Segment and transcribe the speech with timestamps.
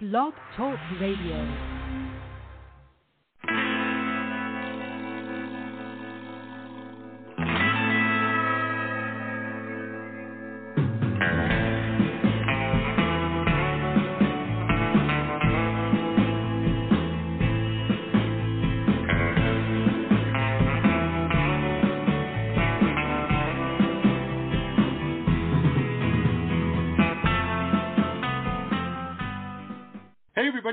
[0.00, 1.73] Blog Talk Radio.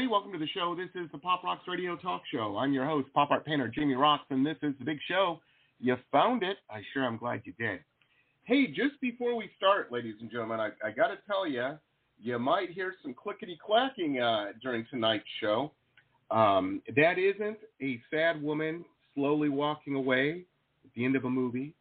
[0.01, 0.73] Everybody, welcome to the show.
[0.73, 2.57] This is the Pop Rocks Radio Talk Show.
[2.57, 5.39] I'm your host, pop art painter Jamie Roxx, and this is the big show.
[5.79, 6.57] You found it.
[6.71, 7.81] I sure am glad you did.
[8.45, 11.77] Hey, just before we start, ladies and gentlemen, I, I got to tell you,
[12.19, 15.71] you might hear some clickety clacking uh, during tonight's show.
[16.31, 18.83] Um, that isn't a sad woman
[19.13, 20.45] slowly walking away
[20.83, 21.75] at the end of a movie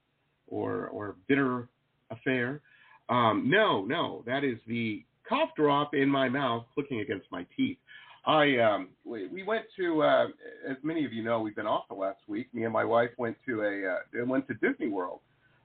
[0.47, 1.69] or or bitter
[2.11, 2.61] affair.
[3.09, 7.78] Um, no, no, that is the cough drop in my mouth clicking against my teeth.
[8.27, 10.27] I um, we, we went to uh,
[10.69, 12.53] as many of you know we've been off the last week.
[12.53, 15.20] Me and my wife went to a uh, went to Disney World,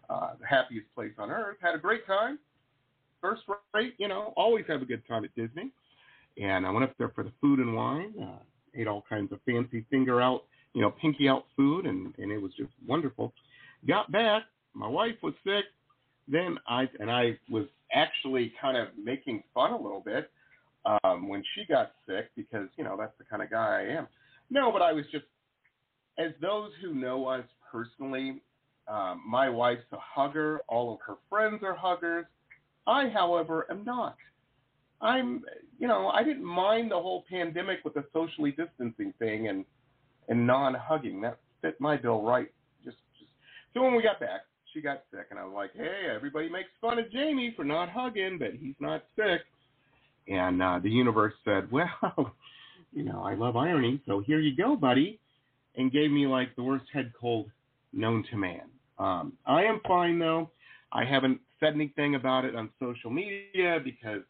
[0.09, 1.57] uh, the happiest place on earth.
[1.61, 2.39] Had a great time,
[3.21, 3.41] first
[3.73, 3.95] rate.
[3.97, 5.71] You know, always have a good time at Disney.
[6.41, 8.13] And I went up there for the food and wine.
[8.21, 8.39] Uh,
[8.73, 12.41] ate all kinds of fancy finger out, you know, pinky out food, and and it
[12.41, 13.33] was just wonderful.
[13.85, 15.66] Got back, my wife was sick.
[16.27, 20.31] Then I and I was actually kind of making fun a little bit
[20.86, 24.08] um, when she got sick because you know that's the kind of guy I am.
[24.50, 25.25] No, but I was just
[26.17, 28.41] as those who know us personally.
[28.88, 30.61] Um, my wife's a hugger.
[30.67, 32.25] All of her friends are huggers.
[32.86, 34.16] I, however, am not.
[35.02, 35.44] I'm,
[35.80, 39.66] you know, I didn't mind the whole pandemic with the socially distancing thing and
[40.28, 41.22] and non-hugging.
[41.22, 42.52] That fit my bill right.
[42.83, 43.31] Just, just.
[43.73, 44.41] So when we got back,
[44.73, 47.89] she got sick, and I was like, hey, everybody makes fun of Jamie for not
[47.89, 49.41] hugging, but he's not sick.
[50.27, 52.33] And uh, the universe said, well,
[52.91, 55.19] you know, I love irony, so here you go, buddy,
[55.75, 57.49] and gave me like the worst head cold
[57.93, 58.69] known to man.
[58.97, 60.50] Um, I am fine though.
[60.91, 64.22] I haven't said anything about it on social media because,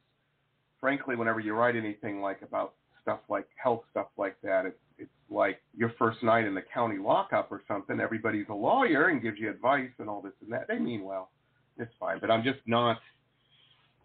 [0.80, 5.12] frankly, whenever you write anything like about stuff like health stuff like that, it's it's
[5.30, 8.00] like your first night in the county lockup or something.
[8.00, 10.68] Everybody's a lawyer and gives you advice and all this and that.
[10.68, 11.30] They mean well.
[11.78, 12.97] It's fine, but I'm just not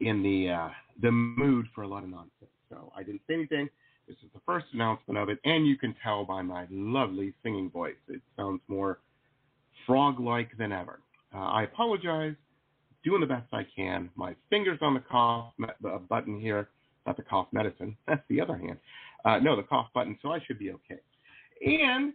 [0.01, 0.69] in the uh,
[1.03, 2.51] the mood for a lot of nonsense.
[2.69, 3.69] So I didn't say anything.
[4.07, 7.71] This is the first announcement of it, and you can tell by my lovely singing
[7.71, 7.95] voice.
[8.09, 8.99] It sounds more
[9.87, 11.01] frog-like than ever.
[11.35, 12.35] Uh, I apologize.
[13.03, 14.11] Doing the best I can.
[14.15, 16.69] My fingers on the cough uh, button here,
[17.07, 17.97] not the cough medicine.
[18.07, 18.79] That's the other hand.
[19.25, 20.19] Uh, no, the cough button.
[20.21, 21.01] So I should be okay.
[21.65, 22.13] And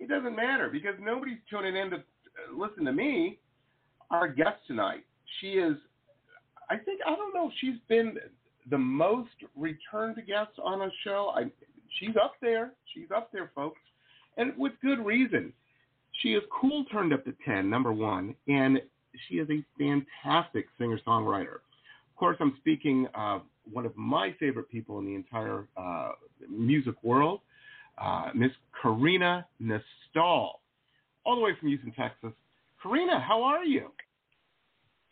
[0.00, 2.00] it doesn't matter because nobody's tuning in to uh,
[2.56, 3.38] listen to me.
[4.10, 5.04] Our guest tonight,
[5.40, 5.76] she is
[6.70, 7.48] I think I don't know.
[7.48, 8.16] if She's been
[8.70, 11.32] the most returned guest on a show.
[11.34, 11.44] I
[11.98, 12.72] she's up there.
[12.94, 13.80] She's up there, folks,
[14.36, 15.52] and with good reason.
[16.22, 18.80] She is cool turned up to ten, number one, and
[19.28, 21.56] she is a fantastic singer songwriter.
[21.56, 23.42] Of course, I'm speaking of
[23.72, 26.10] one of my favorite people in the entire uh,
[26.50, 27.40] music world,
[28.02, 28.50] uh, Miss
[28.82, 30.60] Karina Nistal,
[31.24, 32.32] all the way from Houston, Texas.
[32.82, 33.90] Karina, how are you?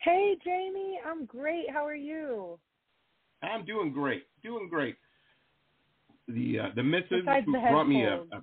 [0.07, 1.69] Hey, Jamie, I'm great.
[1.69, 2.57] How are you?
[3.43, 4.23] I'm doing great.
[4.41, 4.95] Doing great.
[6.29, 8.41] The uh, the missus Besides who the brought me a, a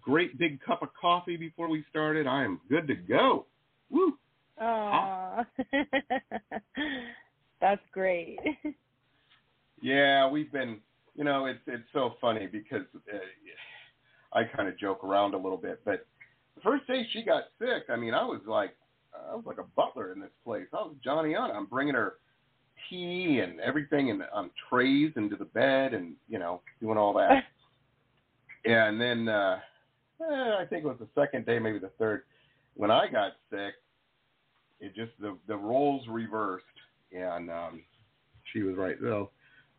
[0.00, 2.28] great big cup of coffee before we started.
[2.28, 3.46] I am good to go.
[3.90, 4.16] Woo!
[4.60, 5.44] Aw.
[7.60, 8.38] That's great.
[9.82, 10.78] Yeah, we've been.
[11.16, 13.18] You know, it's it's so funny because uh,
[14.32, 16.06] I kind of joke around a little bit, but
[16.54, 18.76] the first day she got sick, I mean, I was like,
[19.30, 20.66] I was like a butler in this place.
[20.72, 21.50] I was Johnny on.
[21.50, 22.14] I'm bringing her
[22.88, 27.44] tea and everything and on trays into the bed and you know doing all that.
[28.64, 29.58] and then uh,
[30.20, 32.22] eh, I think it was the second day, maybe the third,
[32.74, 33.74] when I got sick.
[34.78, 36.64] It just the the roles reversed,
[37.10, 37.82] and um,
[38.52, 38.96] she was right.
[39.00, 39.30] So,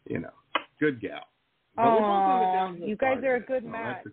[0.09, 0.31] you know,
[0.79, 1.21] good gal.
[1.75, 4.03] But we're both on the Aw, downhill you guys are a good match.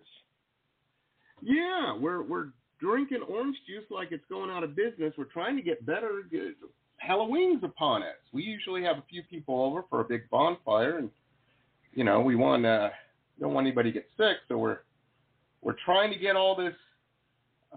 [1.41, 2.49] yeah, we're we're
[2.79, 5.13] drinking orange juice like it's going out of business.
[5.17, 6.23] We're trying to get better.
[6.97, 8.15] Halloween's upon us.
[8.33, 11.09] We usually have a few people over for a big bonfire, and
[11.93, 12.91] you know we want to
[13.39, 14.79] don't want anybody to get sick, so we're
[15.61, 16.73] we're trying to get all this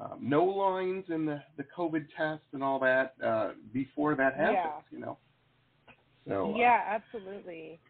[0.01, 4.85] um, no lines in the the COVID test and all that uh, before that happens.
[4.91, 4.99] Yeah.
[4.99, 5.19] You know.
[6.27, 7.81] So uh, yeah, absolutely.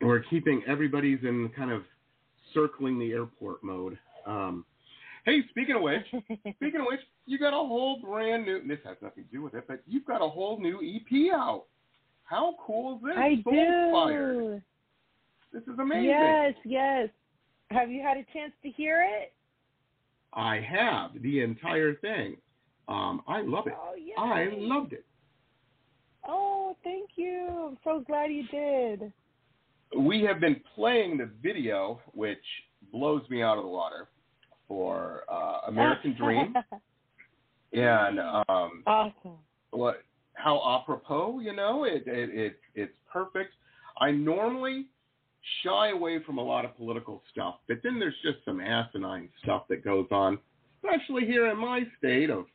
[0.00, 1.82] we're keeping everybody's in kind of
[2.52, 3.98] circling the airport mode.
[4.26, 4.64] Um,
[5.24, 6.06] hey, speaking of which,
[6.56, 8.66] speaking of which, you got a whole brand new.
[8.66, 11.64] This has nothing to do with it, but you've got a whole new EP out.
[12.24, 13.14] How cool is this?
[13.16, 14.34] I Soulspired.
[14.34, 14.62] do.
[15.52, 16.04] This is amazing.
[16.04, 17.08] Yes, yes.
[17.70, 19.32] Have you had a chance to hear it?
[20.32, 22.36] I have the entire thing.
[22.88, 23.74] Um, I love it.
[23.76, 24.22] Oh.
[24.22, 25.04] I loved it.
[26.26, 27.68] Oh, thank you.
[27.70, 29.12] I'm so glad you did.
[29.98, 32.38] We have been playing the video, which
[32.92, 34.08] blows me out of the water,
[34.72, 36.54] for uh, American Dream,
[37.74, 39.36] and um, awesome.
[39.70, 40.02] what
[40.32, 43.52] how apropos, you know, it, it it it's perfect.
[44.00, 44.86] I normally
[45.62, 49.64] shy away from a lot of political stuff, but then there's just some asinine stuff
[49.68, 50.38] that goes on,
[50.82, 52.46] especially here in my state of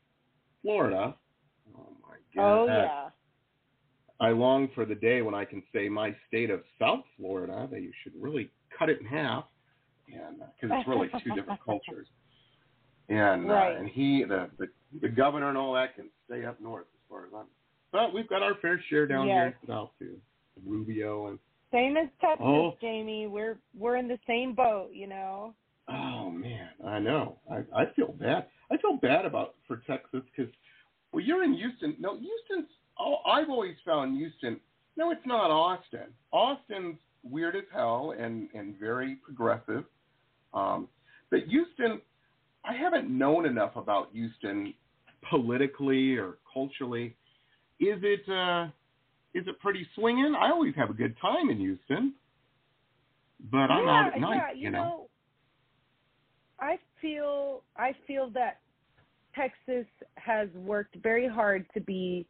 [0.64, 1.16] Florida.
[1.78, 2.52] Oh my god.
[2.52, 3.10] Oh yeah.
[4.20, 7.68] I long for the day when I can say my state of South Florida.
[7.70, 9.44] That you should really cut it in half,
[10.08, 12.08] and because it's really two different cultures.
[13.10, 13.76] And Right.
[13.76, 14.68] uh, and he, the, the
[15.02, 17.46] the governor and all that can stay up north as far as I'm.
[17.92, 19.54] But we've got our fair share down here Yes.
[19.62, 20.18] in South too.
[20.66, 21.40] Rubio and
[21.72, 22.76] Same as Texas, Oh.
[22.82, 23.28] Jamie.
[23.28, 25.54] We're we're in the same boat, you know.
[25.90, 27.38] oh man, I know.
[27.52, 28.48] I I feel bad.
[28.72, 30.52] I feel bad about for Texas because
[31.14, 31.96] well, you're in Houston.
[32.00, 32.68] No, Houston's.
[33.00, 34.60] Oh, I've always found Houston.
[34.98, 36.08] No, it's not Austin.
[36.32, 39.86] Austin's weird as hell and and very progressive.
[40.54, 40.88] Um,
[41.30, 42.02] but Houston,
[42.64, 44.74] I haven't known enough about Houston
[45.30, 47.16] politically or culturally.
[47.80, 48.68] Is it uh,
[49.34, 50.36] is it pretty swinging?
[50.40, 52.14] I always have a good time in Houston,
[53.52, 54.36] but I'm yeah, out at night.
[54.36, 54.78] yeah, you, know.
[54.78, 55.10] know,
[56.60, 58.62] I feel I feel that
[59.36, 59.86] Texas
[60.16, 62.26] has worked very hard to be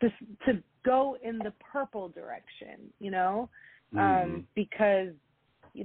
[0.00, 0.08] to
[0.46, 3.50] to go in the purple direction, you know,
[3.94, 4.24] Mhm.
[4.24, 5.14] um, because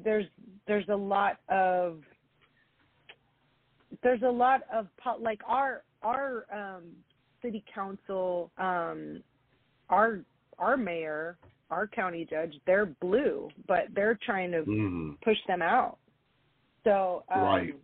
[0.04, 0.26] there's
[0.68, 2.02] there's a lot of
[4.04, 4.88] there's a lot of
[5.22, 6.84] like our our um
[7.42, 9.22] city council um
[9.90, 10.20] our
[10.60, 11.38] our mayor
[11.72, 15.22] our county judge they're blue but they're trying to Mhm.
[15.22, 15.98] push them out
[16.84, 17.76] so um Right.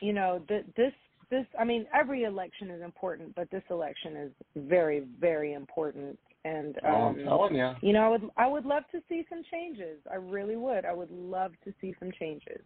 [0.00, 0.92] you know th- this
[1.30, 6.76] this i mean every election is important but this election is very very important and
[6.84, 7.74] Oh, um I'm telling you.
[7.82, 9.98] you know, I would I would love to see some changes.
[10.10, 10.84] I really would.
[10.84, 12.60] I would love to see some changes.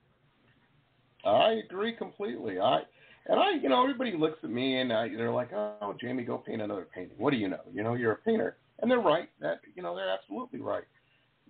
[1.25, 2.59] I agree completely.
[2.61, 2.83] I
[3.27, 6.37] and I, you know, everybody looks at me and I, they're like, "Oh, Jamie, go
[6.37, 7.61] paint another painting." What do you know?
[7.73, 9.31] You know, you're a painter, and they're right.
[9.41, 10.85] That you know, they're absolutely right.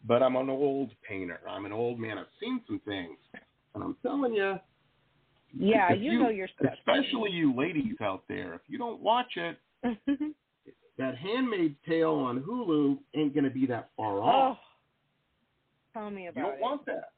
[0.07, 1.41] But I'm an old painter.
[1.49, 2.19] I'm an old man.
[2.19, 3.19] I've seen some things,
[3.75, 4.59] and I'm telling you,
[5.53, 6.73] Yeah, you, you- know your stuff.
[6.79, 9.59] especially you ladies out there, if you don't watch it,
[10.99, 14.59] that Handmaid's Tale on Hulu ain't gonna be that far oh, off.
[15.93, 16.41] tell me about it.
[16.41, 16.63] you don't it.
[16.63, 17.11] want that.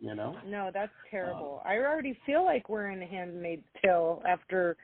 [0.00, 0.36] You know.
[0.46, 1.62] No, that's terrible.
[1.64, 4.76] I already feel like we're in a Handmaid's Tale after,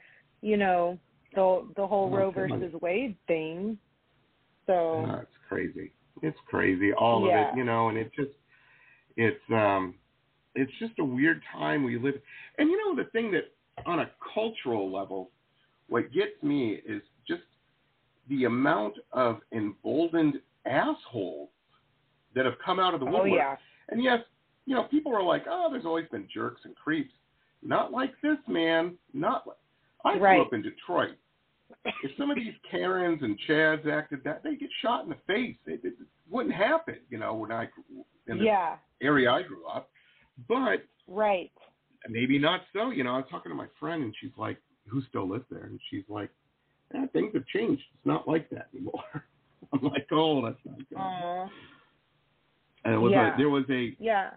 [0.42, 0.98] you know,
[1.34, 3.78] the the whole Oh, Roe versus Wade thing.
[4.66, 4.72] So
[5.08, 5.92] Oh, it's crazy.
[6.22, 6.92] It's crazy.
[6.92, 8.32] All of it, you know, and it just
[9.16, 9.94] it's um
[10.54, 12.14] it's just a weird time we live.
[12.58, 13.52] And you know the thing that
[13.86, 15.30] on a cultural level
[15.88, 17.42] what gets me is just
[18.28, 21.48] the amount of emboldened assholes
[22.34, 23.32] that have come out of the oh woodwork.
[23.38, 23.56] yeah,
[23.88, 24.20] And yes,
[24.66, 27.12] you know, people are like, "Oh, there's always been jerks and creeps."
[27.62, 28.96] Not like this, man.
[29.12, 29.56] Not like
[30.04, 30.36] I Right.
[30.36, 31.16] grew up in Detroit.
[31.84, 35.56] If some of these Karens and Chads acted that, they get shot in the face.
[35.66, 35.94] It, it
[36.30, 37.68] wouldn't happen, you know, when I
[38.28, 39.90] in the yeah, area I grew up.
[40.48, 41.50] But right.
[42.08, 42.90] maybe not so.
[42.90, 44.58] You know, I was talking to my friend, and she's like,
[44.88, 46.30] "Who still lives there?" And she's like,
[46.94, 47.82] eh, "Things have changed.
[47.94, 49.02] It's not like that anymore."
[49.72, 51.48] I'm like, "Oh, that's not good." Aw.
[52.84, 53.34] and it was yeah.
[53.34, 54.30] a, there was a Yeah.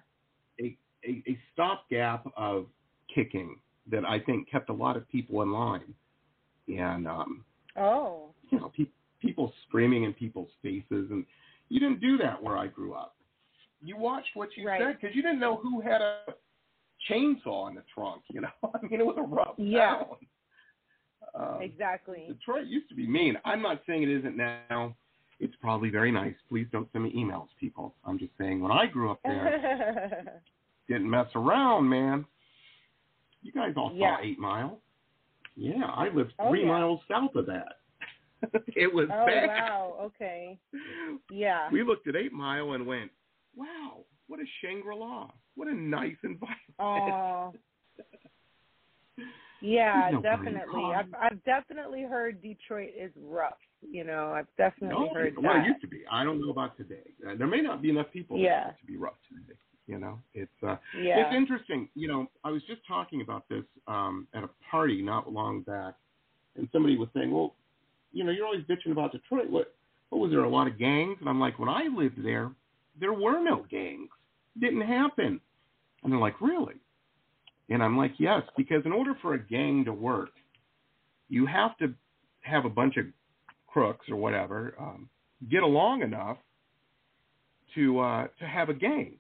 [0.60, 0.76] a,
[1.06, 2.66] a, a stopgap of
[3.14, 3.60] kicking
[3.92, 5.94] that I think kept a lot of people in line.
[6.68, 7.44] And, um,
[7.76, 8.30] Oh.
[8.52, 8.86] you know, pe-
[9.20, 11.10] people screaming in people's faces.
[11.10, 11.26] And
[11.70, 13.16] you didn't do that where I grew up.
[13.82, 14.80] You watched what you Right.
[14.82, 16.36] said because you didn't know who had a
[17.10, 18.50] chainsaw in the trunk, you know?
[18.74, 19.96] I mean, it was a rough Yeah.
[20.04, 20.18] town.
[21.36, 22.26] Um, Exactly.
[22.28, 23.38] Detroit used to be mean.
[23.46, 24.96] I'm not saying it isn't now.
[25.40, 26.34] It's probably very nice.
[26.50, 27.96] Please don't send me emails, people.
[28.06, 30.42] I'm just saying when I grew up there,
[30.88, 32.26] didn't mess around, man.
[33.42, 34.18] You guys all Yeah.
[34.18, 34.82] saw Eight Mile.
[35.56, 36.68] Yeah, I lived Oh, three yeah.
[36.68, 37.78] miles south of that.
[38.76, 39.48] it was oh bad.
[39.48, 39.96] wow.
[40.02, 40.58] Okay.
[41.30, 41.70] Yeah.
[41.72, 43.12] We looked at Eight Mile and went,
[43.56, 45.30] "Wow, what a Shangri-La!
[45.56, 47.54] What a nice environment." Oh.
[49.62, 50.84] Yeah, no definitely.
[50.96, 53.58] I've I've definitely heard Detroit is rough.
[53.82, 55.66] You know, I've definitely No, heard well, that.
[55.66, 56.04] it used to be.
[56.12, 57.04] I don't know about today.
[57.28, 58.72] Uh, there may not be enough people Yeah.
[58.80, 59.58] to be rough today.
[59.88, 61.20] You know, it's uh, yeah.
[61.26, 61.90] It's interesting.
[61.96, 65.96] You know, I was just talking about this um, at a party not long back,
[66.56, 67.56] and somebody was saying, "Well,
[68.14, 69.50] you know, you're always bitching about Detroit.
[69.50, 69.74] What,
[70.10, 70.44] what was there?
[70.44, 72.52] A lot of gangs?" And I'm like, when I lived there,
[73.00, 74.10] there were no gangs.
[74.60, 75.40] Didn't happen.
[76.04, 76.76] And they're like, really?
[77.70, 80.32] And I'm like, yes, because in order for a gang to work,
[81.30, 81.94] you have to
[82.42, 83.06] have a bunch of
[83.68, 85.10] crooks or whatever um,
[85.52, 86.38] get along enough
[87.76, 89.14] to uh, to have a gang.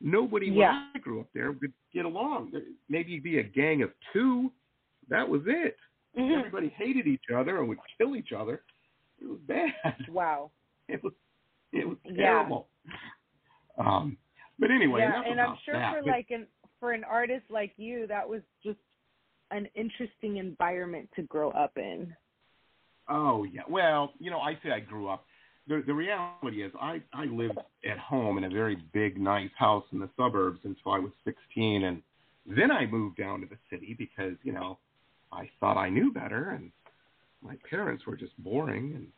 [0.00, 0.88] Nobody when Yeah.
[0.94, 2.52] I grew up there would get along.
[2.90, 4.52] Maybe be a gang of two.
[5.08, 5.76] That was it.
[6.18, 6.38] Mhm.
[6.38, 8.62] Everybody hated each other and would kill each other.
[9.22, 9.72] It was bad.
[10.10, 10.50] Wow.
[10.88, 11.14] It was
[11.72, 12.12] it was Yeah.
[12.24, 12.68] terrible.
[13.78, 14.18] Um,
[14.58, 15.94] but anyway, yeah, and I'm sure that.
[15.96, 16.46] for But- like an
[16.80, 18.78] for an artist like you, that was just
[19.50, 22.14] an interesting environment to grow up in.
[23.08, 23.62] Oh yeah.
[23.68, 25.24] Well, you know, I say I grew up.
[25.68, 29.84] The the reality is I I lived at home in a very big nice house
[29.92, 32.02] in the suburbs until I was 16 and
[32.46, 34.78] then I moved down to the city because, you know,
[35.32, 36.70] I thought I knew better and
[37.42, 39.08] my parents were just boring and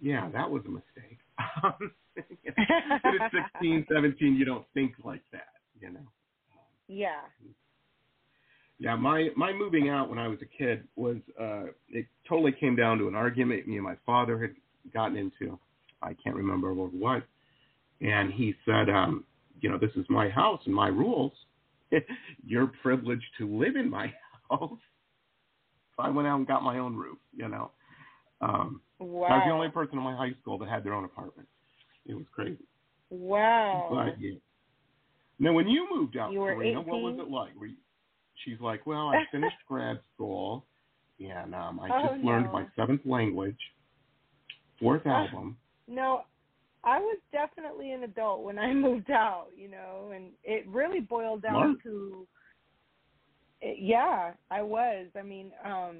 [0.00, 1.18] yeah, that was a mistake.
[1.62, 6.06] Um, at 16, 17 you don't think like that, you know.
[6.88, 7.20] Yeah.
[8.78, 12.74] Yeah, my my moving out when I was a kid was uh it totally came
[12.76, 14.50] down to an argument me and my father had
[14.92, 15.58] gotten into.
[16.02, 17.22] I can't remember over what.
[18.00, 19.24] And he said, um,
[19.60, 21.32] you know, this is my house and my rules.
[22.46, 24.12] You're privileged to live in my
[24.50, 24.78] house.
[25.96, 27.70] So I went out and got my own roof, you know.
[28.40, 29.28] Um Wow.
[29.28, 31.48] I was the only person in my high school that had their own apartment.
[32.06, 32.58] It was crazy.
[33.10, 33.88] wow.
[33.90, 34.34] But yeah.
[35.38, 37.54] Now, when you moved out, You Karina, what was it like?
[37.58, 37.76] Were you,
[38.44, 40.64] she's like, well, I finished grad school,
[41.20, 42.52] and um, I Oh, just learned no.
[42.52, 43.58] my seventh language,
[44.80, 45.24] fourth Ah.
[45.26, 45.56] album.
[45.88, 46.22] No,
[46.84, 51.42] I was definitely an adult when I moved out, you know, and it really boiled
[51.42, 51.82] down Smart.
[51.84, 52.26] to
[53.60, 55.06] it, yeah, I was.
[55.18, 55.96] I mean, um,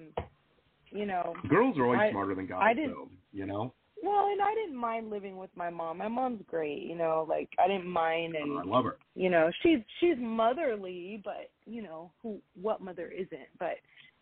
[0.91, 3.09] you know, Girls are always I- smarter than guys, I didn't- though.
[3.33, 5.99] You know, well, and I didn't mind living with my mom.
[5.99, 8.99] My mom's great, you know, like I didn't mind oh, and I love her.
[9.15, 13.77] you know she's she's motherly but you know who what mother isn't but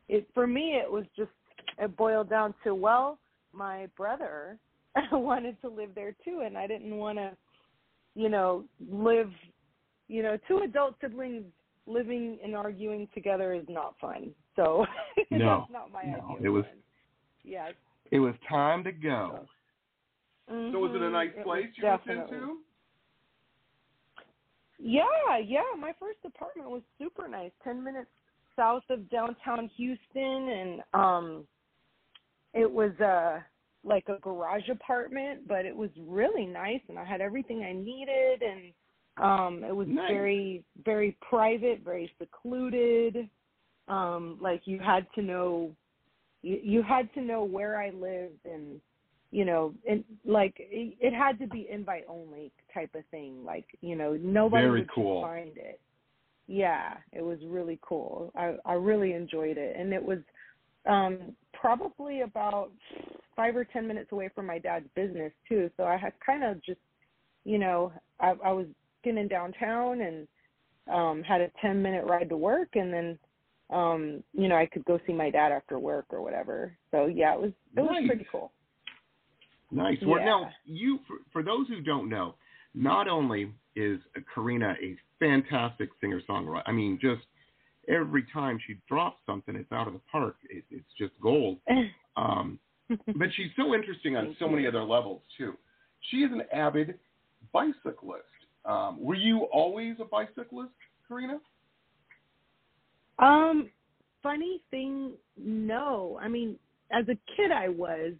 [0.08, 1.30] it for me it was just
[1.78, 3.18] it boiled down to well
[3.52, 4.58] my brother
[5.12, 7.30] wanted to live there too and i didn't want to
[8.14, 9.30] you know live
[10.08, 11.44] you know two adult siblings
[11.86, 14.84] living and arguing together is not fun so
[15.30, 16.74] No, that's not my no, idea it was- fun.
[17.44, 17.68] yeah
[18.10, 19.40] It was time to go.
[19.40, 19.46] So
[20.48, 22.58] was it a Mhm, nice it place you moved definitely- into?
[24.78, 25.62] Yeah, yeah.
[25.78, 27.52] My first apartment was super nice.
[27.62, 28.10] Ten minutes
[28.56, 31.48] south of downtown Houston, and um,
[32.52, 33.40] it was uh
[33.84, 38.42] like a garage apartment, but it was really nice, and I had everything I needed,
[38.42, 38.72] and
[39.18, 40.08] um, it was Nice.
[40.10, 43.28] very, very private, very secluded.
[43.88, 45.74] Um, like you had to know,
[46.42, 48.80] you, you had to know where I lived, and
[49.32, 53.44] you know, and like it, it had to be invite only type of thing.
[53.44, 55.22] Like you know, nobody Very would cool.
[55.22, 55.80] find it.
[56.46, 58.30] Yeah, it was really cool.
[58.36, 60.18] I I really enjoyed it, and it was
[60.86, 62.70] um probably about
[63.34, 65.70] five or ten minutes away from my dad's business too.
[65.78, 66.80] So I had kind of just,
[67.44, 68.66] you know, I I was
[69.02, 70.28] getting downtown and
[70.92, 73.18] um had a ten minute ride to work, and then
[73.70, 76.76] um you know I could go see my dad after work or whatever.
[76.90, 78.06] So yeah, it was it was Nice.
[78.06, 78.52] pretty cool.
[79.72, 79.98] Nice.
[80.02, 80.26] Well, Yeah.
[80.26, 82.34] now you, for, for those who don't know,
[82.74, 84.00] not only is
[84.34, 86.62] Karina a fantastic singer songwriter.
[86.66, 87.22] I mean, just
[87.88, 90.36] every time she drops something, it's out of the park.
[90.48, 91.58] It, it's just gold.
[92.14, 92.58] Um,
[92.90, 95.54] but she's so interesting on so many other levels too.
[96.10, 96.98] She is an avid
[97.54, 98.26] bicyclist.
[98.66, 100.74] Um, were you always a bicyclist,
[101.08, 101.38] Karina?
[103.18, 103.70] Um,
[104.22, 105.12] funny thing,
[105.42, 106.18] no.
[106.20, 106.56] I mean,
[106.90, 108.12] as a kid, I was,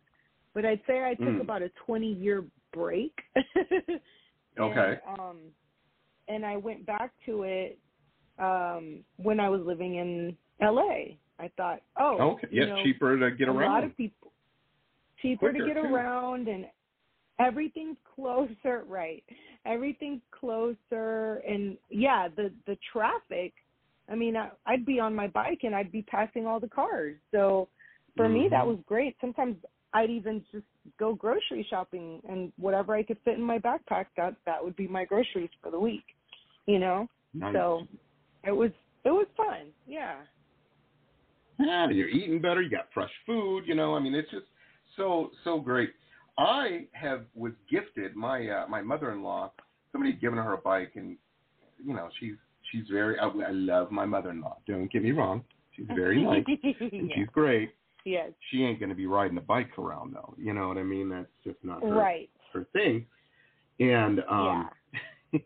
[0.55, 1.41] but I'd say I took Mm.
[1.41, 3.13] about a twenty-year break.
[4.59, 4.99] Okay.
[5.09, 5.37] And, um,
[6.29, 7.79] and I went back to it
[8.39, 11.19] um when I was living in L.A.
[11.39, 12.49] I thought, oh, okay.
[12.51, 13.71] you Yes, know, cheaper to get around.
[13.71, 14.33] a lot of people
[15.23, 15.87] cheaper Quicker, to get too.
[15.87, 16.67] around and
[17.39, 19.25] everything's closer right
[19.65, 23.53] everything's closer and yeah the the traffic
[24.11, 27.17] i mean I, i'd be on my bike and i'd be passing all the cars
[27.31, 27.69] so
[28.17, 28.69] for me that Mhm.
[28.69, 29.57] was great sometimes
[29.95, 30.65] i'd even just
[30.99, 34.89] go grocery shopping and whatever i could fit in my backpack that that would be
[34.89, 36.05] my groceries for the week
[36.67, 37.55] you know nice.
[37.55, 37.83] so
[38.45, 38.71] it was
[39.05, 40.17] it was fun yeah
[41.59, 42.63] Yeah, you're eating better.
[42.63, 43.65] You got fresh food.
[43.67, 44.47] You know, I mean, it's just
[44.97, 45.91] so so great.
[46.39, 49.53] I have was gifted my uh, my mother-in-law.
[49.93, 51.17] Somebody had given her a bike, and
[51.85, 52.35] you know, she's
[52.71, 53.19] she's very.
[53.19, 54.57] I, I love my mother-in-law.
[54.67, 55.45] Don't get me wrong.
[55.77, 56.59] She's very nice and
[56.93, 57.01] yeah.
[57.15, 57.71] she's great.
[58.05, 60.35] Yes She ain't going to be riding the bike around though.
[60.39, 61.09] You know what I mean?
[61.09, 63.07] That's just not her right her thing.
[63.81, 64.71] And um,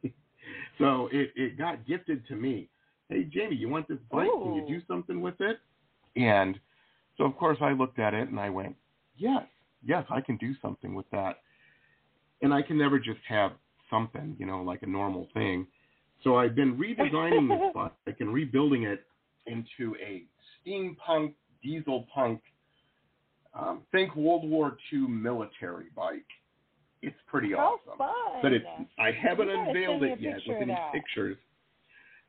[0.78, 2.68] so it it got gifted to me.
[3.08, 4.28] Hey Jamie, you want this bike?
[4.42, 5.58] Can you do something with it?
[6.16, 6.58] And
[7.16, 8.74] so of course I looked at it and I went,
[9.16, 9.44] yes,
[9.84, 11.40] yes, I can do something with that.
[12.42, 13.52] And I can never just have
[13.88, 15.66] something, you know, like a normal thing.
[16.24, 17.72] So I've been redesigning this
[18.06, 19.04] bike and rebuilding it
[19.46, 20.24] into a
[20.66, 22.40] steampunk, diesel punk,
[23.54, 26.26] um, think World War II military bike.
[27.02, 27.98] It's pretty How awesome.
[27.98, 28.42] fun!
[28.42, 28.66] But it's
[28.98, 31.36] I haven't unveiled it yet with any pictures.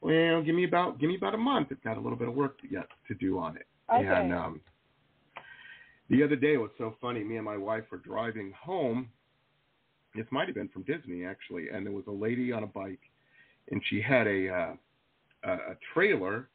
[0.01, 1.69] Well, give me about give me about a month.
[1.72, 3.65] It's got a little bit of work yet to do on it.
[3.93, 4.05] Okay.
[4.05, 4.62] And um,
[6.10, 7.24] the other day it was so funny.
[7.24, 9.10] Me and my wife were driving home.
[10.15, 13.00] This might have been from Disney actually, and there was a lady on a bike,
[13.72, 14.74] and she had a uh,
[15.43, 16.50] a, a trailer.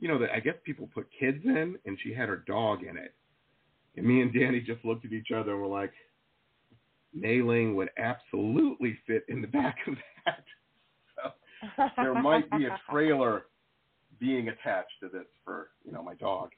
[0.00, 2.96] You know that I guess people put kids in, and she had her dog in
[2.96, 3.14] it.
[3.96, 5.92] And me and Danny just looked at each other and were like,
[7.12, 10.44] "Nailing would absolutely fit in the back of that."
[11.76, 13.46] So there might be a trailer
[14.20, 16.50] being attached to this for you know my dog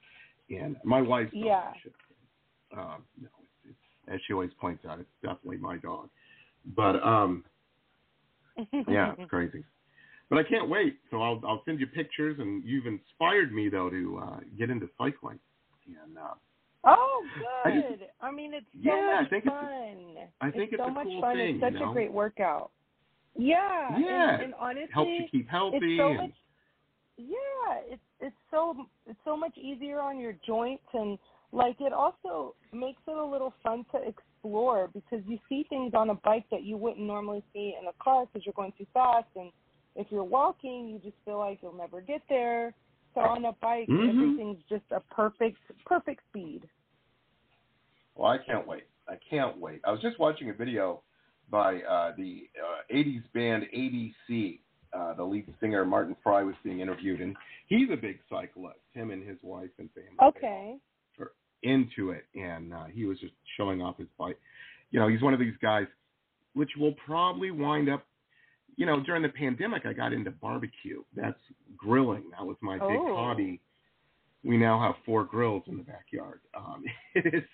[0.51, 1.43] and my wife's dog.
[1.45, 1.73] Yeah.
[2.77, 3.29] Um, no,
[3.65, 6.09] it's, it's, as she always points out, it's definitely my dog.
[6.77, 7.45] But um,
[8.89, 9.65] yeah, it's crazy.
[10.31, 10.99] But I can't wait.
[11.11, 14.89] So I'll I'll send you pictures, and you've inspired me though to uh, get into
[14.97, 15.39] cycling.
[15.87, 16.35] And uh,
[16.85, 17.27] Oh,
[17.65, 17.99] I good.
[17.99, 20.91] just- I, mean, it's so Yeah, I much think it's- I think it's so a
[20.93, 21.37] much cool fun.
[21.37, 21.91] thing, It's such you know?
[21.91, 22.71] a great workout.
[23.37, 23.99] Yeah.
[23.99, 25.79] Yeah, And, and honestly, helps you keep healthy.
[25.79, 26.31] it's so and, much.
[27.17, 28.75] Yeah, it's it's so
[29.07, 31.19] it's so much easier on your joints and
[31.53, 36.11] like it also makes it a little fun to explore because you see things on
[36.11, 39.27] a bike that you wouldn't normally see in a car because you're going too fast
[39.37, 39.51] and
[39.97, 42.75] if you're walking you just feel like you'll never get there.
[43.15, 44.09] So on a bike Mhm.
[44.09, 46.69] everything's just a perfect perfect speed.
[48.15, 48.85] Well, I can't wait.
[49.09, 49.81] I can't wait.
[49.85, 51.03] I was just watching a video
[51.51, 54.61] by uh, the uh, 80s band ABC.
[54.93, 57.37] Uh, the lead singer Martin Fry was being interviewed, and
[57.69, 58.81] he's a big cyclist.
[58.93, 60.77] Him and his wife and family Okay.
[61.21, 64.39] are into it, and uh, he was just showing off his bike.
[64.91, 65.87] You know, he's one of these guys,
[66.55, 68.05] which will probably wind up.
[68.81, 71.03] You know, during the pandemic, I got into barbecue.
[71.15, 71.39] That's
[71.77, 72.31] grilling.
[72.31, 73.15] That was my big Oh.
[73.15, 73.61] hobby.
[74.43, 76.41] We now have four grills in the backyard.
[76.55, 76.83] Um,
[77.15, 77.45] it is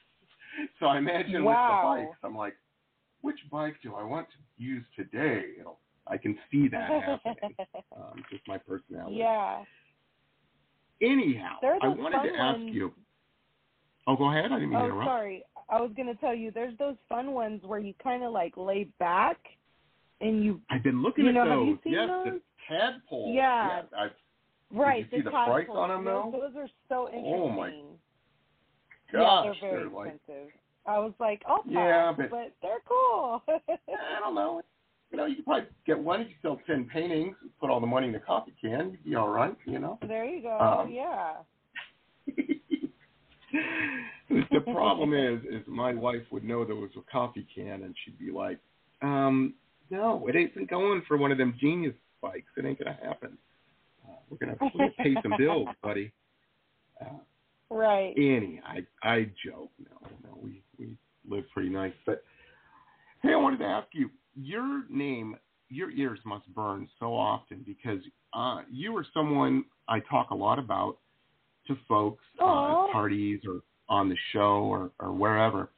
[0.78, 1.96] so I imagine Wow.
[1.96, 2.54] with the bikes, I'm like,
[3.22, 5.54] which bike do I want to use today?
[5.58, 7.56] Know, I can see that happening.
[7.96, 9.16] um, just my personality.
[9.16, 9.64] yeah.
[11.02, 12.94] Anyhow, I wanted to ask ones- you.
[14.06, 14.52] Oh, go ahead.
[14.52, 15.08] I didn't mean to Oh, interrupt.
[15.08, 15.42] sorry.
[15.68, 18.56] I was going to tell you, there's those fun ones where you kind of like
[18.56, 19.38] lay back
[20.20, 21.66] and you, I've been looking You at know, have those.
[21.68, 22.24] you seen yes, those?
[22.34, 22.40] the
[22.76, 23.32] tadpole.
[23.34, 23.82] Yeah.
[23.98, 24.10] I've,
[24.72, 26.40] right, see the price on 'em, those, though?
[26.40, 27.34] those are so interesting.
[27.34, 27.68] Oh, my
[29.12, 30.48] yeah, gosh, they're very like expensive.
[30.86, 33.42] I was like, oh, Yeah, but, but- they're cool.
[33.48, 33.58] I
[34.20, 34.62] don't know.
[35.12, 37.86] You know, you could probably get one if you sell ten paintings, put all the
[37.86, 39.56] money in a coffee can, you'd be all right.
[39.64, 39.98] You know.
[40.06, 40.58] there you go.
[40.58, 41.34] Um, yeah.
[44.28, 48.18] the problem is, is my wife would know there was a coffee can, and she'd
[48.18, 48.58] be like,
[49.02, 49.54] um,
[49.90, 52.50] "No, it ain't going for one of them genius bikes.
[52.56, 53.36] It ain't gonna happen.
[54.06, 56.12] Uh, we're gonna, we're gonna pay some bills, buddy."
[57.00, 57.18] Uh,
[57.68, 58.14] Right.
[58.16, 59.70] any, I I joke.
[59.78, 60.96] No, no, we we
[61.28, 61.92] live pretty nice.
[62.04, 62.22] But
[63.22, 65.36] hey, I wanted to ask you, your name,
[65.68, 68.00] your ears must burn so often because
[68.32, 70.98] uh, you are someone I talk a lot about
[71.66, 75.70] to folks uh, at parties or on the show or or wherever,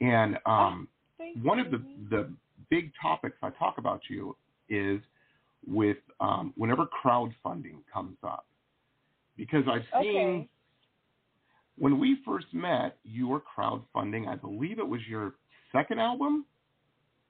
[0.00, 2.32] and um, Thanks, one of the the
[2.70, 4.36] big topics I talk about you
[4.68, 5.00] is
[5.66, 8.46] with um, whenever crowdfunding comes up,
[9.36, 10.48] because I've seen Okay.
[11.76, 14.28] when we first met, you were crowdfunding.
[14.28, 15.34] I believe it was your
[15.72, 16.46] second album.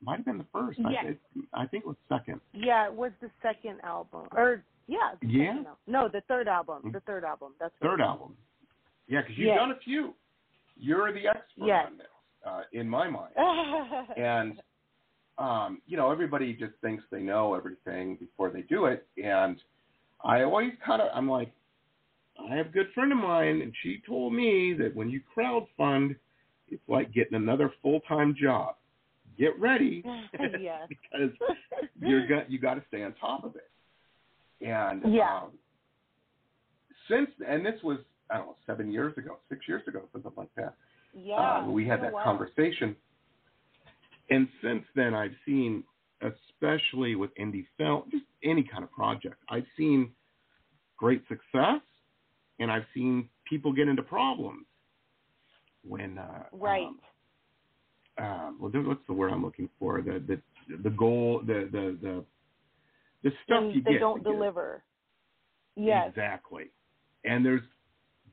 [0.03, 0.79] Might have been the first.
[0.79, 1.05] Yes.
[1.05, 1.19] I, it,
[1.53, 2.41] I think it was second.
[2.55, 4.29] Yeah, it was the second album.
[4.33, 5.11] Or, yeah.
[5.21, 5.51] the Yeah?
[5.53, 6.91] second al- No, the third album.
[6.93, 7.53] The third album.
[7.61, 8.35] That's Third album.
[9.09, 9.59] Yeah, because you've Yes.
[9.59, 10.15] done a few.
[10.77, 11.87] You're the expert Yes.
[11.91, 12.07] on this,
[12.47, 13.35] uh, in my mind.
[14.17, 14.61] and
[15.41, 19.07] um, you know, everybody just thinks they know everything before they do it.
[19.23, 19.57] And
[20.23, 21.51] I always kind of, I'm like,
[22.51, 26.15] I have a good friend of mine, and she told me that when you crowdfund,
[26.69, 28.77] it's like getting another full time job.
[29.39, 30.05] Get ready,
[30.89, 31.31] because
[32.01, 33.71] you're got you got to stay on top of it.
[34.65, 35.39] And Yeah.
[35.45, 35.51] um,
[37.09, 37.99] since and this was
[38.31, 40.75] I don't know seven years ago, six years ago, something like that.
[41.15, 41.63] yeah.
[41.65, 42.23] Uh, we had Oh, that wow.
[42.25, 42.95] conversation.
[44.31, 45.83] And since then, I've seen,
[46.23, 50.13] especially with indie film, just any kind of project, I've seen
[50.97, 51.81] great success,
[52.61, 54.67] and I've seen people get into problems
[55.83, 56.87] when uh, Right.
[56.87, 57.01] Um,
[58.19, 60.03] uh, well, what's the word I'm looking for?
[60.03, 60.41] The the
[60.83, 62.25] the goal, the the the
[63.23, 64.01] the stuff and you they get.
[64.01, 64.83] don't deliver.
[65.77, 66.09] Yes.
[66.11, 66.71] Exactly.
[67.25, 67.63] And there's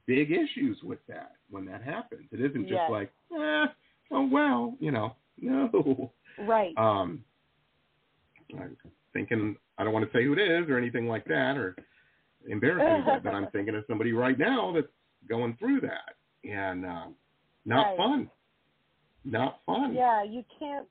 [0.06, 2.28] big issues with that when that happens.
[2.32, 2.92] It isn't just Yes.
[2.92, 3.66] like, eh,
[4.12, 5.16] oh well, you know.
[5.42, 6.12] No.
[6.40, 6.74] Right.
[6.78, 7.24] Um
[8.58, 8.78] I'm
[9.14, 11.76] thinking I don't want to say who it is or anything like that or
[12.48, 14.88] embarrass anybody, but I'm thinking of somebody right now that's
[15.28, 16.16] going through that.
[16.50, 17.16] And um
[17.66, 17.98] not Right.
[17.98, 18.30] fun.
[19.26, 19.94] Not fun.
[19.94, 20.88] yeah, you can't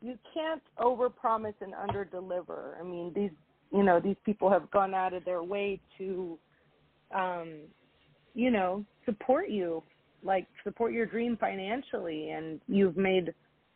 [0.00, 2.78] you can't overpromise and underdeliver.
[2.80, 3.30] I mean, these
[3.72, 6.38] you know, these people have gone out of their way to
[7.14, 7.60] um
[8.34, 9.82] you know, support you,
[10.22, 13.32] like support your dream financially and you've made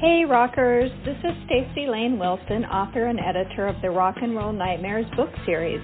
[0.00, 4.52] Hey rockers, this is Stacy Lane Wilson, author and editor of the Rock and Roll
[4.52, 5.80] Nightmares book series.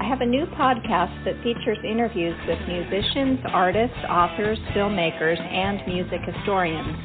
[0.00, 6.18] I have a new podcast that features interviews with musicians, artists, authors, filmmakers, and music
[6.26, 6.98] historians.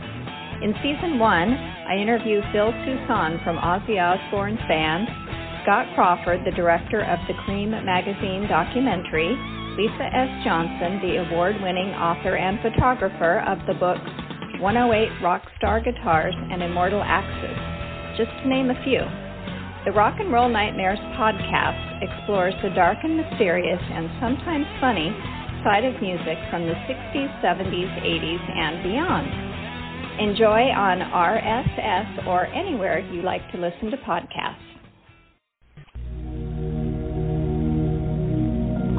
[0.66, 5.08] In season one, I interview Phil Soussan from Ozzy Osbourne's band,
[5.70, 9.38] Scott Crawford, the director of the Cream magazine documentary,
[9.78, 10.42] Lisa S.
[10.42, 14.02] Johnson, the award winning author and photographer of the books
[14.66, 17.54] 108 Rockstar Guitars and Immortal Axes,
[18.18, 19.06] just to name a few.
[19.86, 25.14] The Rock and Roll Nightmares podcast explores the dark and mysterious and sometimes funny
[25.62, 29.30] side of music from the 60s, 70s, 80s, and beyond.
[30.18, 34.69] Enjoy on RSS or anywhere you like to listen to podcasts.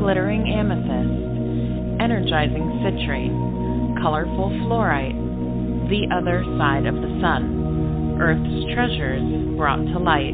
[0.01, 5.13] Glittering amethyst, energizing citrine, colorful fluorite,
[5.93, 9.21] the other side of the sun, Earth's treasures
[9.57, 10.33] brought to light.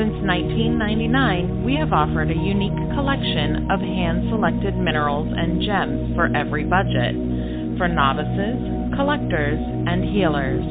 [0.00, 6.34] Since 1999, we have offered a unique collection of hand selected minerals and gems for
[6.34, 7.14] every budget,
[7.76, 8.56] for novices,
[8.96, 10.64] collectors, and healers.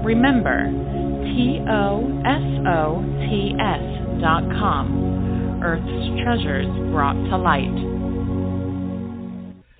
[0.04, 0.68] Remember,
[1.24, 8.00] T O S O T S dot com, Earth's treasures brought to light.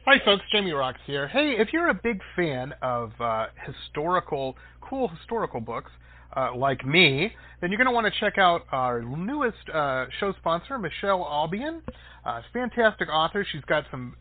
[0.06, 0.44] Hi, folks.
[0.52, 1.28] Jamie Roxx here.
[1.28, 5.92] Hey, if you're a big fan of uh, historical, cool historical books
[6.36, 10.34] uh, like me, then you're going to want to check out our newest uh, show
[10.40, 11.82] sponsor, Michele Albion.
[12.26, 13.46] Uh, fantastic author.
[13.52, 14.16] She's got some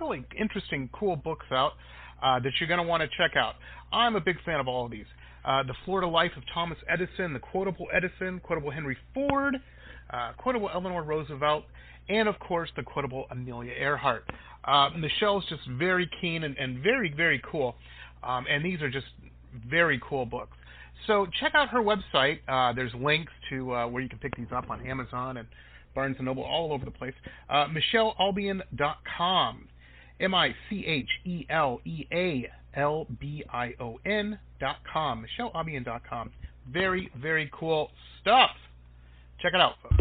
[0.00, 1.72] really interesting, cool books out
[2.22, 3.54] uh, that you're going to want to check out.
[3.92, 5.06] I'm a big fan of all of these.
[5.44, 9.56] Uh, the Florida Life of Thomas Edison, the Quotable Edison, Quotable Henry Ford,
[10.12, 11.64] uh, Quotable Eleanor Roosevelt,
[12.08, 14.24] and of course the Quotable Amelia Earhart.
[14.98, 17.74] Michele's just very keen and, and very, very cool.
[18.22, 19.06] Um, and these are just
[19.68, 20.56] very cool books.
[21.06, 22.38] So check out her website.
[22.48, 25.48] Uh, there's links to uh, where you can pick these up on Amazon and
[25.94, 27.14] Barnes and Noble, all over the place.
[27.48, 29.68] Uh, MicheleAlbion.com.
[30.20, 35.24] M I C H E L E A L B I O N dot com.
[35.38, 36.30] MicheleAlbion.com.
[36.70, 38.50] Very, very cool stuff.
[39.40, 39.96] Check it out, folks.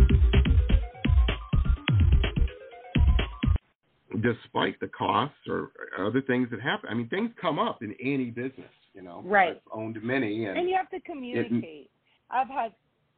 [4.22, 8.26] Despite the costs or other things that happen, I mean, things come up in any
[8.26, 8.70] business.
[9.00, 9.52] You know, Right.
[9.56, 11.90] I've owned many, and, and you have to communicate.
[12.30, 12.74] I've had,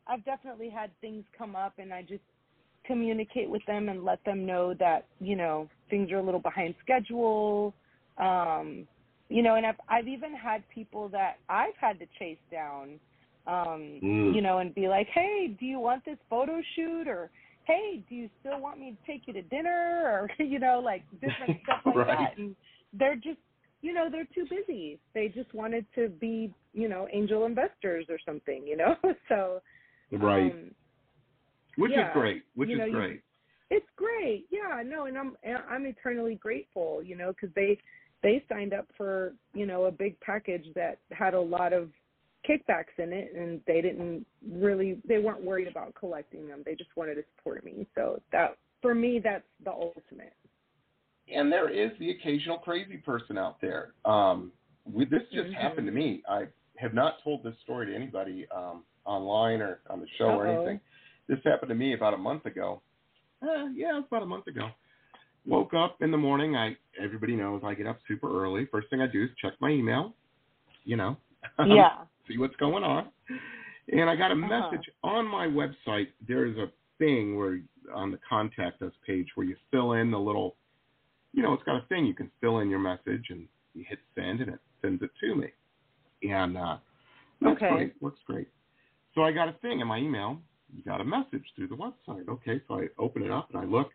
[0.06, 2.22] I've definitely had things come up, and I just
[2.86, 6.76] communicate with them and let them know that you know things are a little behind
[6.84, 7.74] schedule.
[8.20, 8.88] Um,
[9.30, 13.00] you know, and I've I've even had people that I've had to chase down.
[13.48, 14.36] Um, Mm.
[14.36, 17.32] you know, and be like, hey, do you want this photo shoot or
[17.64, 21.04] hey, do you still want me to take you to dinner or you know, like
[21.22, 22.08] different stuff like Right.
[22.08, 22.38] that.
[22.38, 22.56] And
[22.94, 23.40] they're just
[23.82, 25.00] you know, they're too busy.
[25.14, 28.96] They just wanted to be, you know, angel investors or something, you know.
[29.30, 29.62] so
[30.12, 30.72] right, um,
[31.78, 33.22] which yeah, is great, which you know, is you- great.
[33.70, 34.46] it's great.
[34.50, 35.36] Yeah, no, and I'm
[35.70, 37.78] I'm eternally grateful, you know, because they
[38.24, 41.90] they signed up for you know a big package that had a lot of
[42.48, 46.64] kickbacks in it, and they didn't really they weren't worried about collecting them.
[46.66, 47.88] They just wanted to support me.
[47.96, 50.34] So that for me, that's the ultimate.
[51.34, 53.94] And there is the occasional crazy person out there.
[54.06, 54.52] Um,
[54.86, 55.54] we, this just Mhm.
[55.56, 56.24] happened to me.
[56.28, 60.48] I have not told this story to anybody um, online or on the show or
[60.48, 60.54] Uh-oh.
[60.56, 60.80] anything.
[61.28, 62.82] This happened to me about a month ago.
[63.42, 64.70] Uh, yeah, it was about a month ago.
[65.46, 66.56] Woke up in the morning.
[66.56, 68.66] I everybody knows I get up super early.
[68.66, 70.14] First thing I do is check my email.
[70.84, 71.18] You know,
[71.66, 72.06] Yeah.
[72.28, 73.12] see what's going on.
[73.92, 74.70] And I got a Uh-huh.
[74.72, 76.10] message on my website.
[76.28, 77.60] There's a thing where
[77.94, 80.56] on the contact us page where you fill in the little,
[81.34, 84.00] you know, it's got a thing you can fill in your message and you hit
[84.16, 85.48] send and it sends it to me.
[86.24, 86.78] And uh,
[87.42, 87.70] that's Okay.
[87.70, 87.94] great.
[88.02, 88.48] Works great.
[89.16, 90.40] So I got a thing in my email.
[90.74, 92.28] You got a message through the website.
[92.30, 93.92] Okay, so I open it up and I look,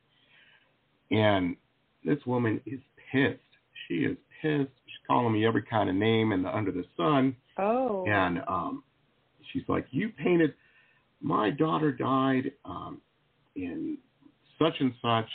[1.11, 1.57] and
[2.05, 3.39] this woman is pissed.
[3.89, 4.71] She is pissed.
[4.85, 7.35] She's calling me every kind of name in the under the sun.
[7.59, 8.05] Oh.
[8.07, 8.83] And um,
[9.53, 10.53] she's like, "You painted.
[11.23, 13.01] My daughter died um,
[13.55, 13.97] in
[14.59, 15.29] such and such,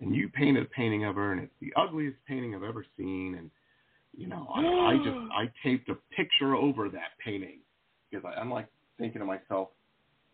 [0.00, 3.36] and you painted a painting of her, and it's the ugliest painting I've ever seen.
[3.38, 3.50] And
[4.16, 7.60] you know, I, I just I taped a picture over that painting
[8.10, 8.66] because I, I'm like
[8.98, 9.68] thinking to myself,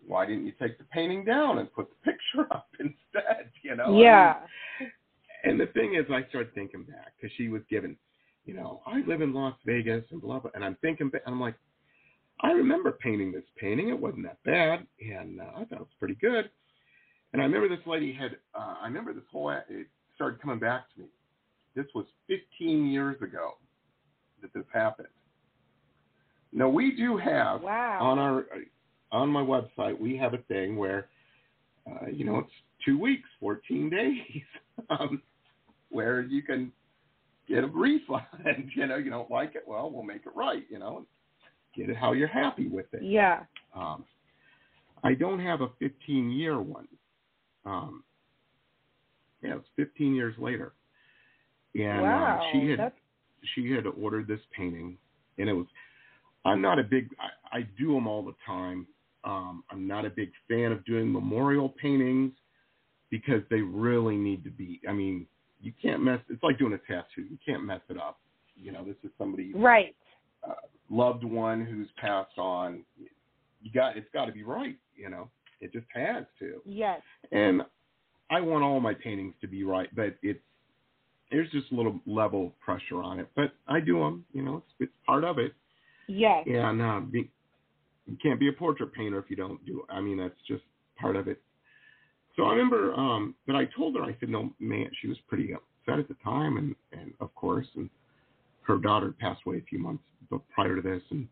[0.06, 3.50] why didn't you take the painting down and put the picture up instead?
[3.62, 3.86] You know?
[3.86, 4.36] I mean, yeah.
[5.42, 7.96] and the thing is, I started thinking back because she was given,
[8.44, 10.52] you know, I live in Las Vegas and blah blah.
[10.54, 11.56] And I'm thinking, ba- I'm like,
[12.42, 13.88] I remember painting this painting.
[13.88, 16.48] It wasn't that bad, and uh, I thought it was pretty good.
[17.32, 20.84] And I remember this lady had, uh, I remember this whole, it started coming back
[20.94, 21.06] to me.
[21.74, 23.52] This was 15 years ago
[24.40, 25.08] that this happened.
[26.52, 27.98] Now we do have Wow.
[28.00, 28.46] on our
[29.12, 31.06] on my website we have a thing where
[31.86, 32.50] uh, you know it's
[32.84, 34.42] two weeks 14 days
[34.90, 35.22] um,
[35.90, 36.72] where you can
[37.48, 38.24] get a refund
[38.74, 41.04] you know you don't like it well we'll make it right you know
[41.76, 43.44] get it how you're happy with it Yeah.
[43.74, 44.04] um,
[45.04, 46.88] I don't have a 15 year one
[47.66, 48.02] um,
[49.42, 50.72] yeah it's 15 years later
[51.74, 52.40] and wow.
[52.40, 52.96] um, she had That's
[53.54, 54.96] she had ordered this painting,
[55.38, 55.66] and it was.
[56.44, 57.10] I'm not a big.
[57.18, 58.86] I, I do them all the time.
[59.24, 62.32] Um, I'm not a big fan of doing memorial paintings
[63.10, 64.80] because they really need to be.
[64.88, 65.26] I mean,
[65.60, 66.20] you can't mess.
[66.28, 67.22] It's like doing a tattoo.
[67.28, 68.20] You can't mess it up.
[68.54, 69.94] You know, this is somebody right.
[70.48, 70.54] uh,
[70.88, 72.84] loved one who's passed on.
[73.60, 73.96] You got.
[73.96, 74.76] It's got to be right.
[74.94, 75.28] You know,
[75.60, 77.00] it just has to Yes.
[77.32, 77.62] and
[78.30, 80.40] I want all my paintings to be right, but it's
[81.30, 83.28] there's just a little level of pressure on it.
[83.34, 85.54] But I do them, you know, it's, it's part of it.
[86.06, 86.46] Yes.
[86.46, 87.30] And uh, be,
[88.06, 89.92] you can't be a portrait painter if you don't do it.
[89.92, 90.62] I mean, that's just
[91.00, 91.40] part of it.
[92.36, 95.52] So I remember, um, but I told her, I said, no, man, she was pretty
[95.52, 97.88] upset at the time, and and of course, and
[98.62, 100.02] her daughter passed away a few months
[100.54, 101.26] prior to this, and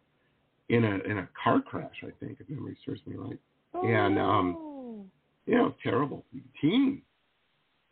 [0.70, 3.38] in a in a car crash, I think, if memory serves me right.
[3.82, 5.06] And, um, Oh.
[5.46, 6.24] Yeah, it was terrible.
[6.60, 7.02] Teen.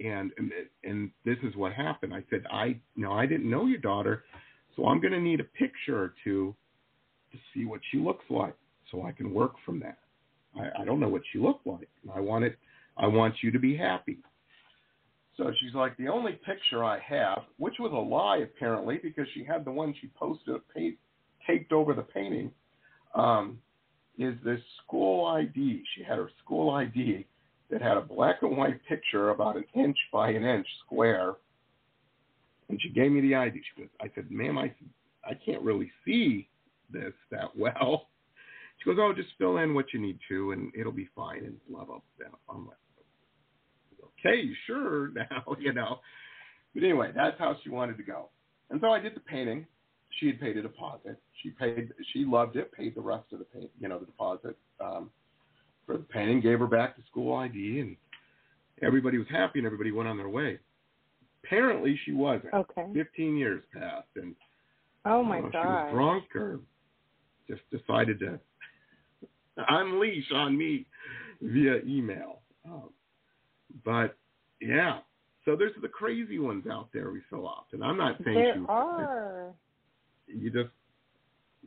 [0.01, 0.51] And, and
[0.85, 2.13] and this is what happened.
[2.13, 4.25] I said, I no, I didn't know your daughter,
[4.75, 6.57] so I'm going to need a picture or two
[7.31, 8.55] to see what she looks like,
[8.91, 9.99] so I can work from that.
[10.59, 11.89] I, I don't know what she looked like.
[12.13, 12.59] I want it.
[12.97, 14.19] I want you to be happy.
[15.37, 19.45] So she's like, the only picture I have, which was a lie apparently, because she
[19.45, 20.57] had the one she posted
[21.47, 22.51] taped over the painting,
[23.15, 23.59] um,
[24.19, 25.83] is this school ID.
[25.95, 27.27] She had her school ID
[27.71, 31.35] that had a black and white picture about an inch by an inch square.
[32.69, 33.61] And she gave me the ID.
[33.75, 34.73] She goes, I said, ma'am, I,
[35.25, 36.49] I can't really see
[36.91, 38.09] this that well.
[38.79, 41.55] She goes, oh, just fill in what you need to, and it'll be fine, and
[41.71, 42.27] blah, blah, blah.
[42.49, 42.77] I'm like,
[44.19, 46.01] okay, sure now, you know.
[46.75, 48.31] But anyway, that's how she wanted to go.
[48.71, 49.67] And so I did the painting.
[50.19, 51.19] She had paid a deposit.
[51.43, 51.91] She paid.
[52.13, 52.71] She loved it.
[52.73, 55.11] Paid the rest of the paint, you know, the deposit um,
[55.87, 56.41] for the painting.
[56.41, 57.97] Gave her back the school ID, and
[58.83, 60.59] everybody was happy, and everybody went on their way.
[61.45, 62.53] Apparently, she wasn't.
[62.55, 62.87] Okay.
[62.95, 64.35] Fifteen years passed, and
[65.05, 65.89] Oh my I don't know, god.
[65.91, 66.61] she was drunk or
[67.49, 68.39] just decided to
[69.69, 70.87] unleash on me
[71.41, 72.41] via email.
[72.65, 72.91] Um,
[73.85, 74.17] but
[74.61, 74.99] yeah,
[75.45, 77.83] so there's the crazy ones out there we so often.
[77.83, 79.53] I'm not saying There she- are.
[80.27, 80.71] You just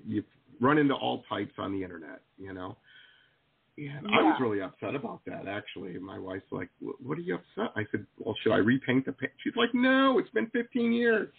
[0.05, 0.23] you
[0.59, 2.77] run into all types on the internet, you know.
[3.77, 5.47] And I was really upset about that.
[5.49, 9.05] Actually, my wife's like, "Wh- "What are you upset?" I said, "Well, should I repaint
[9.05, 11.29] the paint?" She's like, "No, it's been 15 years.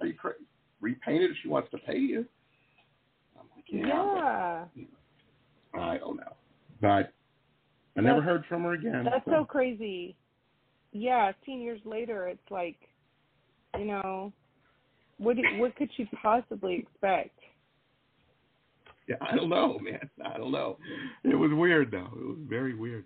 [0.00, 0.46] Are you crazy?
[0.80, 2.26] Repaint it if she wants to pay you."
[3.38, 4.84] I'm like, "Yeah, Yeah.
[5.72, 6.36] but I don't know."
[6.80, 7.12] But
[7.96, 9.04] I never heard from her again.
[9.04, 9.30] That's so.
[9.30, 10.16] so crazy.
[10.92, 12.78] Yeah, 10 years later, it's like,
[13.78, 14.32] you know,
[15.18, 17.38] what do, what could she possibly expect?
[19.08, 20.08] yeah, I don't know, man.
[20.24, 20.76] I don't know.
[21.24, 22.10] It was weird though.
[22.14, 23.04] It was very weird.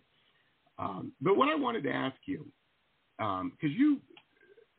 [0.79, 2.45] Um, but what I wanted to ask you,
[3.19, 4.01] because um, you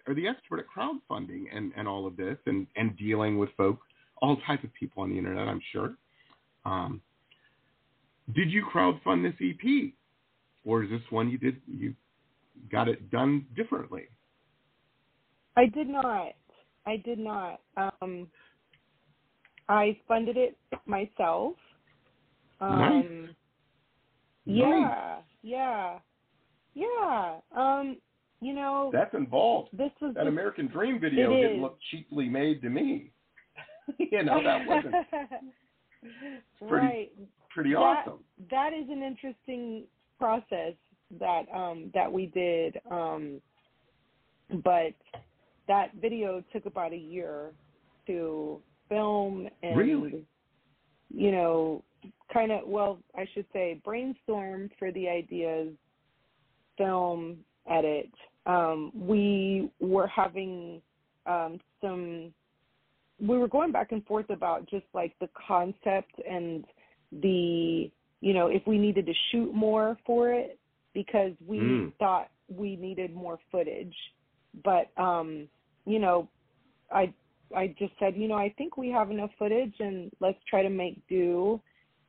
[0.06, 3.80] are the expert at crowdfunding and, and all of this, and, and dealing with folk,
[4.22, 5.94] all types of people on the internet, I'm sure.
[6.66, 7.02] Um,
[8.36, 9.94] did you crowdfund this EP,
[10.66, 11.94] or is this one you did you
[12.70, 14.08] got it done differently?
[15.56, 16.34] I did not.
[16.86, 17.62] I did not.
[17.78, 18.28] Um,
[19.70, 21.54] I funded it myself.
[22.60, 23.36] Um, nice.
[24.46, 26.00] Yeah, yeah,
[26.74, 27.38] yeah.
[27.56, 27.98] Um,
[28.42, 29.70] you know, that's involved.
[29.74, 33.12] This was that American Dream video didn't look cheaply made to me.
[33.98, 34.94] you know, that wasn't
[36.68, 37.12] pretty, right.
[37.50, 38.20] Pretty that, awesome.
[38.52, 39.84] That is an interesting
[40.20, 40.74] process
[41.20, 42.80] that um that we did.
[42.92, 43.42] Um,
[44.64, 44.94] but
[45.68, 47.52] that video took about a year
[48.08, 50.26] to film and really?
[51.10, 51.84] you know
[52.34, 55.70] kind of well i should say brainstorm for the ideas
[56.78, 57.38] film
[57.70, 58.10] edit
[58.46, 60.82] um we were having
[61.26, 62.34] um some
[63.22, 66.66] we were going back and forth about just like the concept and
[67.22, 67.90] the
[68.22, 70.60] you know if we needed to shoot more for it
[70.94, 71.94] because we mm.
[72.00, 73.96] thought we needed more footage
[74.64, 75.48] but um
[75.86, 76.28] you know
[76.92, 77.14] i
[77.56, 80.70] I just said, you know, I think we have enough footage and let's try to
[80.70, 81.62] make do.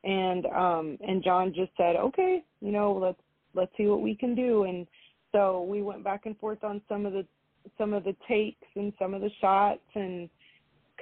[0.03, 3.21] And um and John just said, okay, you know, let's
[3.53, 4.63] let's see what we can do.
[4.63, 4.87] And
[5.31, 7.25] so we went back and forth on some of the
[7.77, 10.29] some of the takes and some of the shots and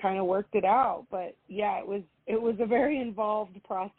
[0.01, 1.05] kind of worked it out.
[1.11, 3.91] But yeah, it was it was a very involved process.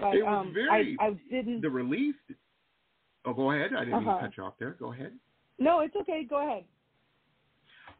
[0.00, 2.14] but it was um very, I, I didn't the release
[3.26, 3.72] Oh, go ahead.
[3.76, 4.18] I didn't uh-huh.
[4.18, 4.70] cut you off there.
[4.78, 5.12] Go ahead.
[5.60, 6.26] No, it's okay.
[6.28, 6.64] Go ahead.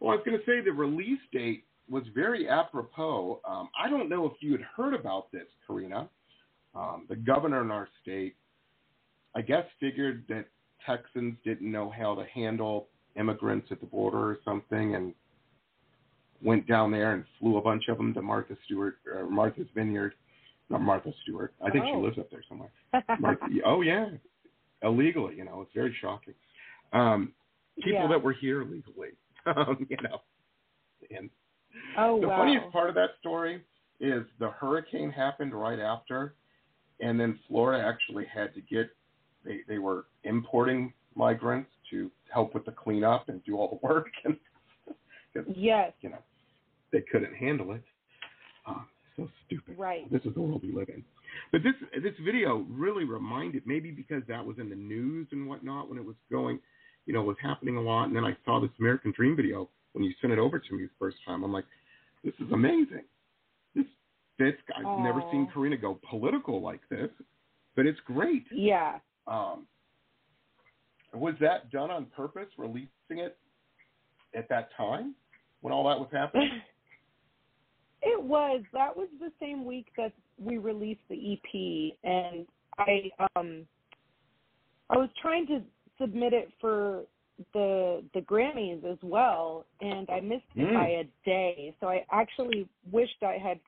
[0.01, 3.41] Well, I was going to say the release date was very apropos.
[3.47, 6.09] Um, I don't know if you had heard about this, Karina.
[6.75, 8.35] Um, the governor in our state,
[9.37, 10.47] I guess, figured that
[10.87, 15.13] Texans didn't know how to handle immigrants at the border or something, and
[16.43, 20.15] went down there and flew a bunch of them to Martha Stewart, or Martha's Vineyard.
[20.71, 21.53] Not Martha Stewart.
[21.61, 21.91] I think oh.
[21.93, 22.71] she lives up there somewhere.
[23.19, 24.07] Martha, oh yeah,
[24.83, 25.35] illegally.
[25.37, 26.35] You know, it's very shocking.
[26.93, 27.33] Um,
[27.83, 28.09] people yeah.
[28.09, 29.11] that were here legally.
[29.47, 30.21] Um, you know,
[31.17, 31.31] and
[31.97, 32.37] oh, the wow.
[32.37, 33.63] funniest part of that story
[33.99, 36.35] is the hurricane happened right after,
[37.01, 38.91] and then Florida actually had to get
[39.45, 44.07] they they were importing migrants to help with the cleanup and do all the work
[44.25, 44.37] and
[45.55, 46.19] yes you know
[46.93, 47.83] they couldn't handle it
[48.67, 48.83] oh,
[49.17, 51.03] so stupid right this is the world we live in
[51.53, 55.89] but this this video really reminded maybe because that was in the news and whatnot
[55.89, 56.59] when it was going
[57.07, 58.05] you know, was happening a lot.
[58.05, 60.85] And then I saw this American Dream video when you sent it over to me
[60.85, 61.43] the first time.
[61.43, 61.65] I'm like,
[62.25, 63.05] this is amazing.
[63.75, 63.87] This
[64.39, 65.03] this I've Aww.
[65.03, 67.11] never seen Karina go political like this,
[67.77, 68.45] but it's great.
[68.53, 68.99] Yeah.
[69.27, 69.67] Um,
[71.13, 73.37] was that done on purpose, releasing it
[74.35, 75.15] at that time
[75.61, 76.51] when all that was happening?
[78.03, 78.63] It was.
[78.73, 82.47] That was the same week that we released the EP, and
[82.79, 83.67] I um
[84.89, 85.61] I was trying to
[86.01, 87.05] submit it for
[87.53, 90.75] the the Grammys as well, and I missed it mm.
[90.75, 91.75] by a day.
[91.81, 93.59] So I actually wished I had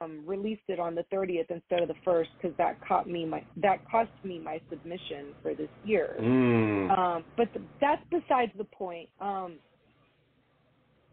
[0.00, 3.44] um, released it on the 30th instead of the first because that caught me my
[3.56, 6.16] that cost me my submission for this year.
[6.20, 6.98] Mm.
[6.98, 9.08] Um, but the, that's besides the point.
[9.20, 9.54] Um,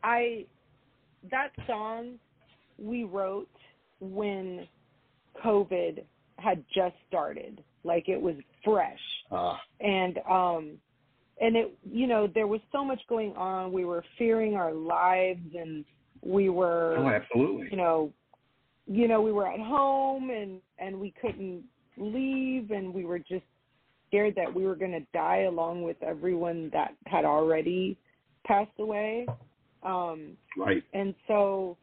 [0.03, 0.45] I
[1.29, 2.15] that song
[2.77, 3.49] we wrote
[3.99, 4.67] when
[5.43, 6.03] COVID
[6.37, 8.99] had just started, like it was fresh,
[9.31, 9.55] uh.
[9.79, 10.77] and um,
[11.41, 13.71] and it you know there was so much going on.
[13.71, 15.85] We were fearing our lives, and
[16.21, 18.11] we were oh absolutely you know
[18.87, 21.63] you know we were at home and and we couldn't
[21.97, 23.45] leave, and we were just
[24.07, 27.97] scared that we were going to die along with everyone that had already
[28.45, 29.27] passed away.
[29.83, 30.83] Um, right.
[30.93, 31.77] And so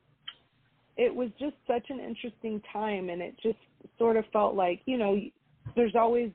[0.96, 3.58] it was just such an interesting time, and it just
[3.98, 5.18] sort of felt like you know
[5.76, 6.30] there's always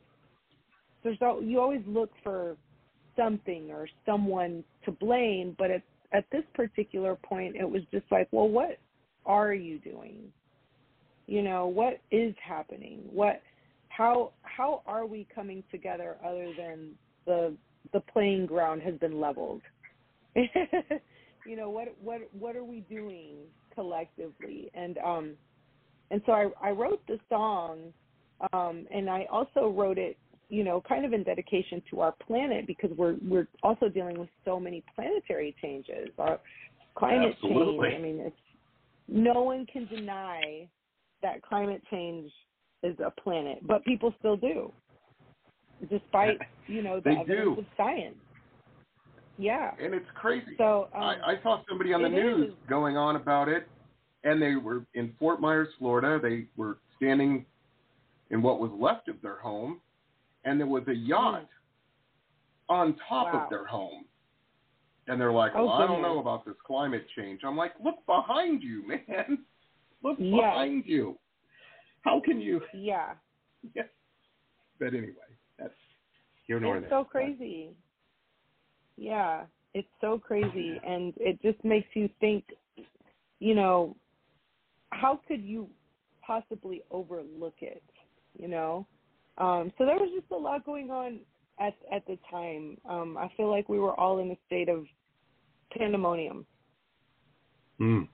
[1.04, 2.56] there's al- you always look for
[3.18, 5.82] something or someone to blame, but at
[6.14, 8.78] at this particular point, it was just like, well, what
[9.26, 10.18] are you doing?
[11.28, 13.02] You know, what is happening?
[13.12, 13.42] What
[13.90, 16.92] how how are we coming together other than
[17.26, 17.54] the
[17.94, 19.62] the playing ground has been leveled?
[21.46, 23.36] you know what what what are we doing
[23.74, 25.34] collectively and um
[26.10, 27.94] and so i i wrote the song
[28.54, 30.18] um and i also wrote it
[30.50, 34.30] you know kind of in dedication to our planet because we're we're also dealing with
[34.46, 36.40] so many planetary changes our
[36.96, 37.90] climate Absolutely.
[37.90, 38.36] change i mean it's
[39.08, 40.68] no one can deny
[41.22, 42.32] that climate change
[42.84, 44.72] is a planet, but people still do,
[45.90, 47.60] despite you know the evidence do.
[47.60, 48.16] of science.
[49.38, 49.72] Yeah.
[49.82, 50.54] and it's crazy.
[50.58, 52.56] So um, I, I saw somebody on the news is.
[52.70, 53.68] going on about it,
[54.24, 56.20] and they were in Fort Myers, Florida.
[56.22, 57.46] They were standing
[58.32, 59.80] in what was left of their home,
[60.46, 61.48] and there was a yacht
[62.70, 63.34] on top Mm.
[63.34, 63.44] Wow.
[63.44, 64.06] of their home.
[65.08, 68.06] And they're like, Oh, "Well, I don't know about this climate change." I'm like, "Look
[68.06, 69.46] behind you, man.
[70.02, 70.52] Look Yeah.
[70.52, 71.20] behind you.
[72.02, 73.16] How can you?" yeah,
[73.76, 73.90] Yes.
[74.80, 75.14] But anyway,
[75.60, 75.74] that's
[76.48, 76.90] here nor it's there.
[76.90, 77.76] so crazy.
[78.98, 82.46] Yeah, it's so crazy, and it just makes you think.
[83.40, 83.96] You know,
[84.92, 85.68] how could you
[86.22, 87.82] possibly overlook it?
[88.38, 88.88] You know,
[89.38, 91.20] um, so there was just a lot going on
[91.60, 92.78] at at the time.
[92.90, 94.86] Um, I feel like we were all in a state of
[95.78, 96.46] pandemonium,
[97.80, 98.08] Mm.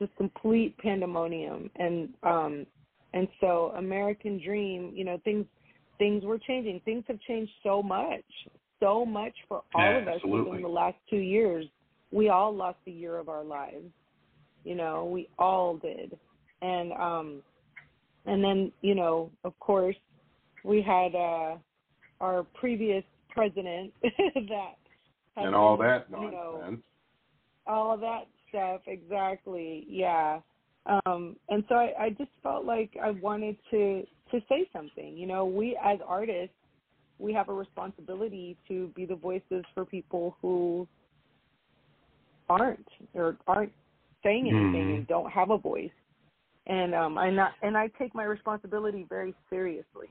[0.00, 2.66] just complete pandemonium, and um,
[3.12, 5.46] and so American Dream, you know, things
[5.98, 6.80] things were changing.
[6.84, 8.24] Things have changed so much,
[8.80, 11.66] so much for all Yeah, of us within the last two years.
[12.10, 13.90] We all lost a year of our lives.
[14.64, 16.18] You know, we all did,
[16.60, 17.42] and um,
[18.26, 19.96] and then you know, of course,
[20.64, 21.56] we had uh,
[22.20, 24.76] our previous president that
[25.36, 26.76] had And all that you know,
[27.66, 30.40] all of that stuff exactly yeah.
[31.04, 35.16] Um and so I, I just felt like i wanted to to say something.
[35.16, 36.54] You know we as artists
[37.18, 40.86] we have a responsibility to be the voices for people who
[42.48, 43.72] aren't or aren't
[44.22, 44.94] saying anything Mhm.
[44.96, 45.90] and don't have a voice
[46.66, 50.08] and um i not and i take my responsibility very seriously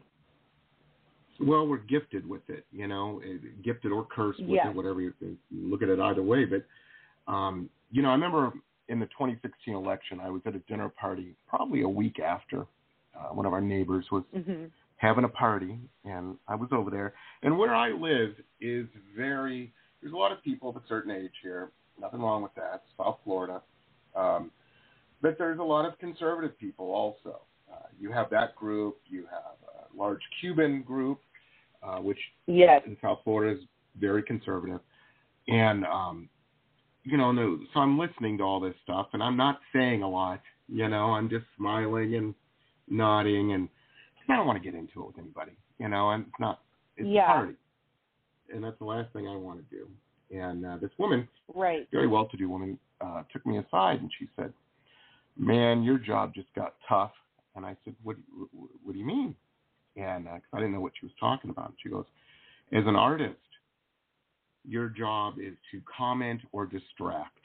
[1.39, 4.68] Well, we're gifted with it, you know, eh, gifted or cursed with Yes.
[4.68, 5.38] it, whatever you, you
[5.72, 6.45] look at it either way.
[6.45, 6.64] But,
[7.32, 8.52] um, you know, I remember
[8.89, 12.68] in the 2016 election, I was at a dinner party probably a week after
[13.18, 17.16] uh, one of our neighbors was mhm having a party, and I was over there.
[17.41, 18.86] And where I live is
[19.18, 21.72] very, there's a lot of people of a certain age here.
[21.99, 23.64] Nothing wrong with that, South Florida.
[24.16, 24.52] Um,
[25.22, 27.41] but there's a lot of conservative people also.
[27.72, 29.55] Uh, you have that group, you have
[29.93, 31.19] a large Cuban group,
[31.84, 33.65] uh, which yes in South Florida is
[33.99, 34.80] very conservative.
[35.47, 36.30] And um
[37.03, 40.09] you know, no, so I'm listening to all this stuff and I'm not saying a
[40.09, 42.36] lot, you know, I'm just smiling and
[42.88, 43.67] nodding and
[44.30, 46.61] I don't want to get into it with anybody, you know, and it's not
[46.97, 47.24] it's Yeah.
[47.24, 47.53] a party.
[48.53, 49.88] And that's the last thing I want to do.
[50.36, 54.11] And uh, this woman, right very well to do woman, uh, took me aside and
[54.19, 54.53] she said,
[55.38, 57.11] Man, your job just got tough.
[57.55, 58.17] And I said, What,
[58.53, 59.36] what, what do you mean?
[59.97, 61.67] And uh 'cause I didn't know what she was talking about.
[61.69, 62.05] And She goes,
[62.71, 63.36] As an artist,
[64.67, 67.38] your job is to comment or distract.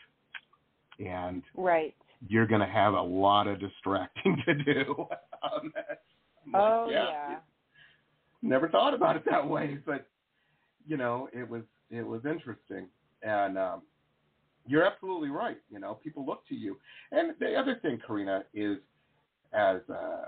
[0.99, 1.95] And right
[2.29, 5.07] you're going to have a lot of distracting to do.
[5.11, 5.25] that.
[6.47, 7.37] I'm like, oh yeah
[8.43, 10.07] never thought about it that way, but
[10.87, 12.87] you know, it was it was interesting,
[13.23, 13.83] and um,
[14.67, 15.59] you're absolutely right.
[15.71, 16.77] You know, people look to you,
[17.13, 18.79] and the other thing, Karina, is
[19.53, 20.27] as a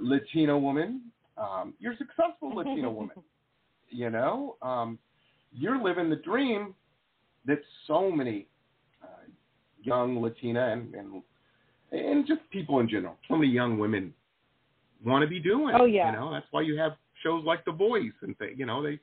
[0.00, 1.02] Latino woman,
[1.38, 3.16] um, you're a successful Latino woman.
[3.90, 4.98] You know, um,
[5.52, 6.74] you're living the dream
[7.46, 8.46] that so many
[9.02, 9.06] uh,
[9.82, 11.22] young Latina and, and
[11.92, 14.14] and just people in general, so many young women
[15.04, 15.74] want to be doing.
[15.78, 16.06] Oh, yeah.
[16.10, 16.92] You know, that's why you have
[17.22, 18.98] shows like The Voice and they, you know, they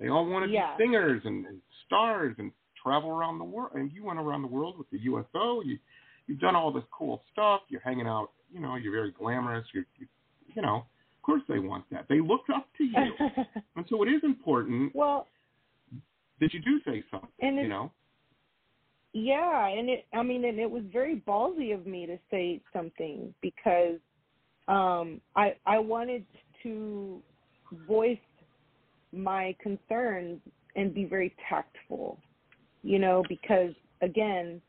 [0.00, 0.76] they all want to Yeah.
[0.76, 2.50] be singers and, and stars and
[2.82, 3.72] travel around the world.
[3.74, 5.62] And you went around the world with the USO.
[5.62, 5.78] You
[6.26, 7.62] you've done all this cool stuff.
[7.68, 8.30] You're hanging out.
[8.52, 9.66] You know, you're very glamorous.
[9.74, 10.06] You're, you,
[10.54, 12.06] you know, of course they want that.
[12.08, 13.12] They looked up to you,
[13.76, 15.26] and so it is important well
[16.40, 17.28] that you do say something.
[17.40, 17.90] And you know,
[19.12, 23.34] Yeah, and it I mean and it was very ballsy of me to say something
[23.42, 23.98] because
[24.68, 26.24] um I I wanted
[26.62, 27.22] to
[27.86, 28.18] voice
[29.12, 30.40] my concerns
[30.76, 32.18] and be very tactful.
[32.82, 33.72] You know, because
[34.02, 34.60] again,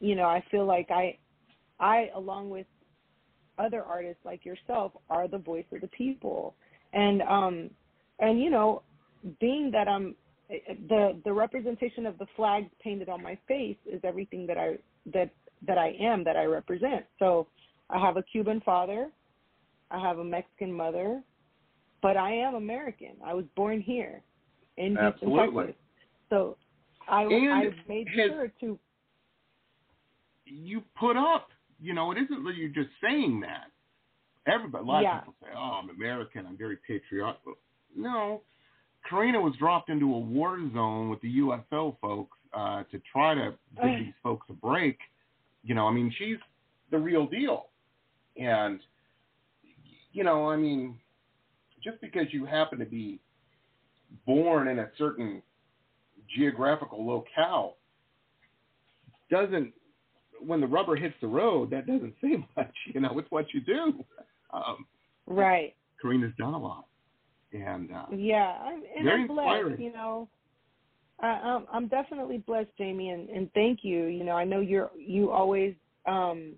[0.00, 1.16] you know, I feel like I
[1.78, 2.66] I along with
[3.58, 6.54] other artists like yourself are the voice of the people.
[6.92, 7.70] And um
[8.18, 8.82] and you know,
[9.40, 10.14] being that I'm
[10.88, 14.76] the the representation of the flag painted on my face is everything that I
[15.12, 15.30] that
[15.66, 17.04] that I am that I represent.
[17.18, 17.46] So
[17.90, 19.10] I have a Cuban father,
[19.90, 21.22] I have a Mexican mother,
[22.02, 23.12] but I am American.
[23.24, 24.22] I was born here
[24.76, 25.66] in Houston, Absolutely.
[25.66, 25.82] Texas.
[26.30, 26.56] So
[27.10, 28.78] I I made has- sure to
[30.46, 31.48] you put up.
[31.80, 33.70] You know, it isn't that you're just saying that.
[34.46, 35.18] Everybody, a lot Yeah.
[35.18, 36.46] of people say, "Oh, I'm American.
[36.46, 37.40] I'm very patriotic."
[37.94, 38.42] No,
[39.08, 43.56] Karina was dropped into a war zone with the USO folks uh, to try to
[43.76, 44.98] give these folks a break.
[45.62, 46.38] You know, I mean, she's
[46.90, 47.68] the real deal.
[48.36, 48.80] And
[50.12, 50.98] you know, I mean,
[51.82, 53.20] just because you happen to be
[54.26, 55.42] born in a certain
[56.36, 57.76] geographical locale
[59.30, 59.72] doesn't
[60.40, 63.60] when the rubber hits the road that doesn't say much you know it's what you
[63.60, 64.04] do.
[64.52, 64.86] Um,
[65.26, 65.74] right.
[66.02, 66.86] Karina's done a lot.
[67.52, 69.80] And uh, yeah I'm, and very i'm blessed inspiring.
[69.80, 70.28] you know.
[71.22, 74.06] I, I'm, I'm definitely blessed jamie and, and thank you.
[74.06, 75.74] You know i know you're you always
[76.06, 76.54] um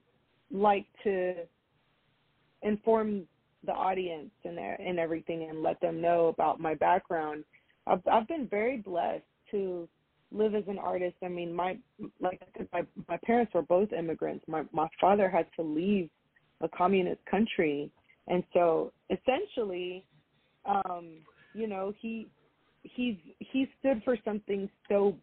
[0.51, 1.35] like to
[2.63, 3.23] inform
[3.65, 7.45] the audience and and everything and let them know about my background.
[7.87, 9.89] I've I've been very blessed to
[10.33, 11.17] live as an artist.
[11.23, 11.79] I mean, my
[12.21, 12.41] like
[12.73, 14.45] my my parents were both immigrants.
[14.49, 16.11] My my father had to leave
[16.61, 17.91] a communist country,
[18.29, 20.05] and so essentially,
[20.65, 21.19] um,
[21.55, 22.29] you know, he
[22.83, 25.17] he's he stood for something so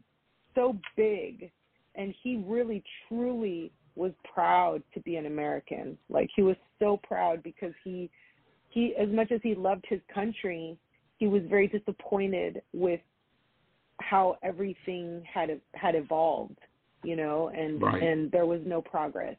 [0.56, 1.52] so big,
[1.96, 5.98] and he really truly was proud to be an American.
[6.10, 8.10] Like he was so proud because he
[8.70, 10.78] he as much as he loved his country,
[11.18, 13.02] he was very disappointed with
[14.02, 16.58] how everything had had evolved,
[17.04, 18.02] you know, and Right.
[18.02, 19.36] and there was no progress.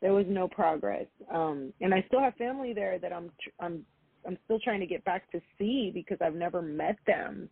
[0.00, 1.06] There was no progress.
[1.30, 3.84] Um and I still have family there that I'm tr- I'm
[4.26, 7.48] I'm still trying to get back to see because I've never met them.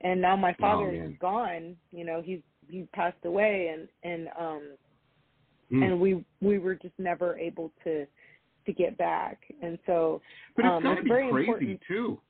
[0.00, 4.62] And now my father is gone, you know, he's he passed away and and um
[5.72, 5.84] mm.
[5.84, 8.06] and we we were just never able to
[8.66, 9.38] to get back.
[9.62, 10.20] And so
[10.56, 11.80] but it's um, got to it's be very crazy important.
[11.86, 12.20] too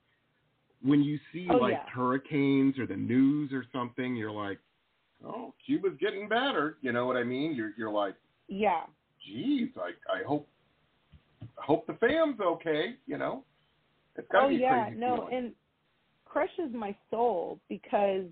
[0.85, 1.89] when you see Oh, like yeah.
[1.93, 4.59] hurricanes or the news or something you're like
[5.25, 8.15] oh cuba's getting better you know what i mean you're you're like
[8.47, 8.83] yeah.
[9.25, 10.47] geez, I I hope
[11.41, 13.43] I hope the fam's okay, you know.
[14.17, 15.33] It's gotta oh be yeah, crazy no, feeling.
[15.35, 15.51] and
[16.25, 18.25] crushes my soul because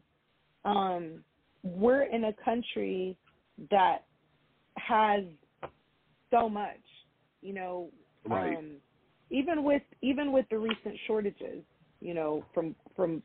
[0.66, 1.24] um
[1.64, 3.18] we're in a country
[3.72, 4.06] that
[4.78, 5.24] has
[6.30, 6.84] so much,
[7.41, 7.89] you know,
[8.28, 8.58] Right.
[8.58, 8.72] um
[9.32, 11.64] even with even with the recent shortages,
[12.04, 13.24] you know, from from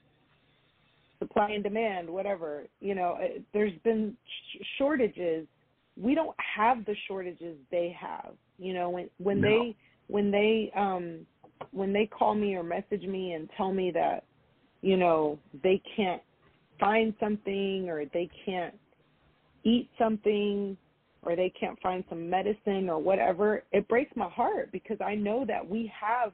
[1.19, 3.19] supply and demand, whatever, you know,
[3.53, 5.47] there's been sh- shortages.
[6.01, 8.35] We don't have the shortages they have.
[8.59, 9.49] You know, when when No.
[9.49, 9.77] they
[10.07, 11.27] when they um
[11.73, 14.25] when they call me or message me and tell me that
[14.81, 16.23] you know they can't
[16.79, 18.75] find something or they can't
[19.65, 20.77] eat something
[21.23, 25.45] or they can't find some medicine or whatever it breaks my heart because i know
[25.45, 26.33] that we have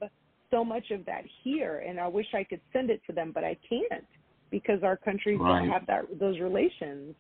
[0.55, 3.45] so much of that here and i wish i could send it to them but
[3.45, 4.07] i can't
[4.51, 5.61] because our countries Right.
[5.61, 7.15] don't have that those relations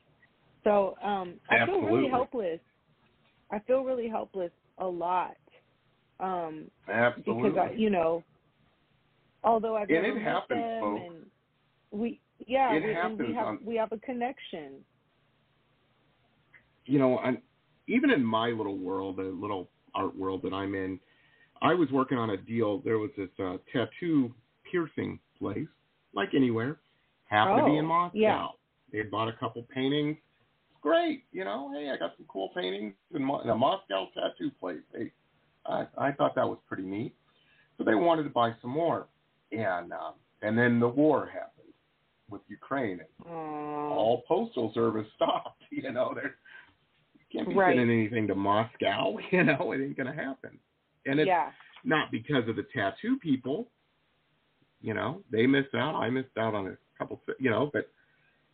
[0.65, 2.61] so um i feel really helpless
[3.51, 5.37] i feel really helpless a lot
[6.21, 7.51] um Absolutely.
[7.51, 8.23] because I, you know,
[9.43, 11.03] although I've And it happens, them, folks.
[11.03, 11.27] and
[12.01, 14.85] we, yeah, It we, and we have on- we have a connection.
[16.87, 17.39] you know, I'm,
[17.89, 21.01] even in my little world, the little art world that I'm in,
[21.65, 22.79] I was working on a deal.
[22.81, 24.33] There was this uh, tattoo
[24.71, 25.67] piercing place,
[26.15, 26.79] like anywhere,
[27.27, 28.17] happened to be in Oh, Moscow.
[28.19, 28.47] yeah.
[28.93, 30.17] They had bought a couple paintings.
[30.71, 31.73] It's great, you know.
[31.75, 34.79] Hey, I got some cool paintings in, Mo- in a Moscow tattoo place.
[34.95, 35.11] Hey,
[35.67, 37.15] I, I thought that was pretty neat.
[37.79, 39.09] So they wanted to buy some more,
[39.51, 41.73] and um, and then the war happened
[42.31, 43.91] with Ukraine, and Aw.
[43.91, 45.63] all postal service stopped.
[45.71, 46.37] You know, there
[47.15, 47.77] you can't be Right.
[47.77, 49.17] sending anything to Moscow.
[49.33, 50.59] You know, it ain't gonna happen.
[51.07, 51.51] And it's yeah,
[51.85, 53.69] not because of the tattoo people.
[54.81, 55.95] You know, they missed out.
[55.95, 57.21] I missed out on a couple.
[57.39, 57.89] You know, but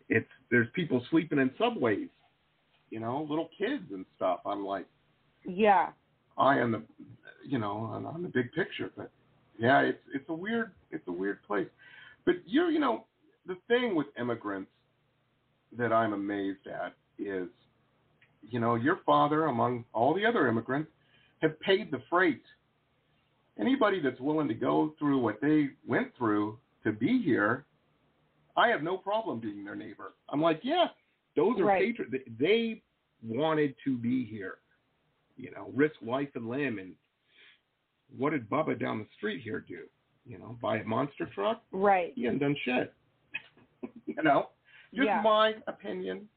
[0.09, 2.09] it's there's people sleeping in subways.
[2.91, 4.41] You know, little kids and stuff.
[4.45, 4.87] I'm like,
[5.45, 5.91] yeah,
[6.37, 6.83] I am the,
[7.47, 8.91] you know, on, on the big picture.
[8.97, 9.11] But
[9.59, 11.69] yeah, it's it's a weird it's a weird place.
[12.25, 13.05] But you you know,
[13.47, 14.71] the thing with immigrants
[15.79, 17.49] that I'm amazed at is,
[18.43, 20.91] you know, your father among all the other immigrants
[21.41, 22.43] have paid the freight.
[23.59, 27.67] Anybody that's willing to go through what they went through to be here,
[28.57, 30.15] I have no problem being their neighbor.
[30.31, 30.87] I'm like, yeah,
[31.37, 31.83] those are Right.
[31.97, 32.15] patriots.
[32.39, 32.83] They-
[33.23, 34.61] wanted to be here
[35.37, 36.79] you know, risk life and limb.
[36.79, 36.95] And
[38.17, 39.87] what did Bubba down the street here do?
[40.27, 41.63] You know, buy a monster truck?
[41.71, 42.13] right.
[42.15, 42.95] He hadn't done shit.
[44.07, 44.49] you know,
[44.95, 45.21] just Yeah.
[45.23, 46.29] my opinion.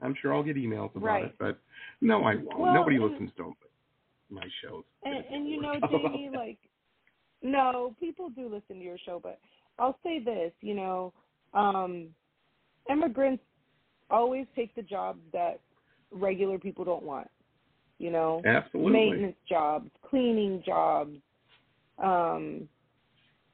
[0.00, 1.24] I'm sure I'll get emails about Right.
[1.26, 1.58] it, but
[2.00, 2.58] no, I won't.
[2.58, 3.54] Well, Nobody listens to
[4.34, 4.84] my shows.
[5.04, 6.58] And, and you know, Jamie, like,
[7.42, 9.38] no, people do listen to your show, but
[9.78, 11.12] I'll say this, you know,
[11.52, 12.08] um,
[12.90, 13.42] immigrants
[14.10, 15.60] always take the jobs that
[16.10, 17.28] regular people don't want.
[17.98, 18.92] You know, Absolutely.
[18.92, 21.16] maintenance jobs, cleaning jobs,
[22.02, 22.68] um,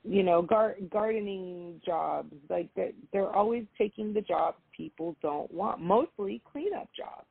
[0.03, 2.33] you know, gar- gardening jobs.
[2.49, 5.81] Like that, they're always taking the jobs people don't want.
[5.81, 7.26] Mostly cleanup jobs.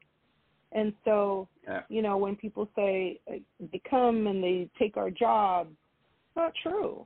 [0.72, 1.82] And so, Yeah.
[1.90, 3.36] you know, when people say uh,
[3.72, 7.06] they come and they take our jobs, it's not true.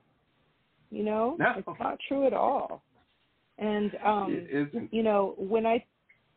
[0.91, 1.53] You know, No.
[1.57, 2.83] it's not true at all.
[3.57, 4.91] And um it isn't.
[4.93, 5.83] you know when i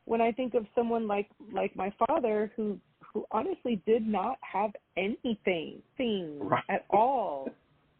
[0.04, 4.70] when i think of someone like like my father who who honestly did not have
[4.98, 6.62] anything thing Right.
[6.68, 7.48] at all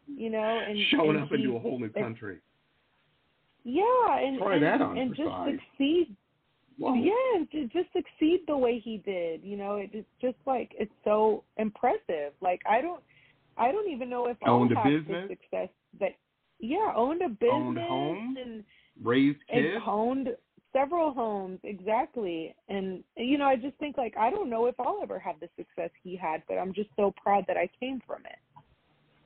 [0.07, 2.39] you know and Showing and up he- into a whole new country.
[3.65, 6.15] yeah and Try and, that on and just succeed
[6.79, 6.95] Whoa.
[6.95, 10.73] yeah and to just succeed the way he did you know it, it's just like
[10.79, 13.03] it's so impressive like i don't
[13.57, 15.29] i don't even know if Owned a i'll have business?
[15.29, 15.69] the success
[16.01, 16.11] that
[16.61, 18.39] yeah owned a business Owned homes?
[18.45, 18.65] and
[19.03, 19.85] Raised and kids.
[19.87, 20.29] owned
[20.73, 25.01] several homes exactly and you know i just think like i don't know if i'll
[25.03, 28.21] ever have the success he had but i'm just so proud that i came from
[28.27, 28.39] it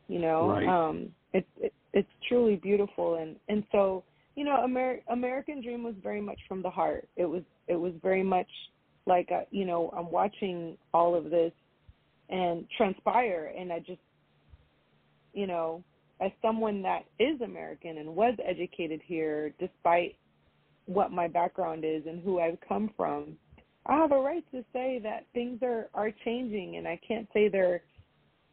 [0.06, 0.68] you know Right.
[0.68, 4.04] um it's it, it's truly beautiful and and so
[4.40, 7.92] you know Amer- american dream was very much from the heart it was it was
[8.02, 8.48] very much
[9.06, 11.52] like uh, you know i'm watching all of this
[12.30, 14.00] and transpire and i just
[15.34, 15.84] you know
[16.20, 20.16] as someone that is american and was educated here despite
[20.86, 23.36] what my background is and who I've come from,
[23.86, 27.48] I have a right to say that things are are changing, and I can't say
[27.48, 27.82] they're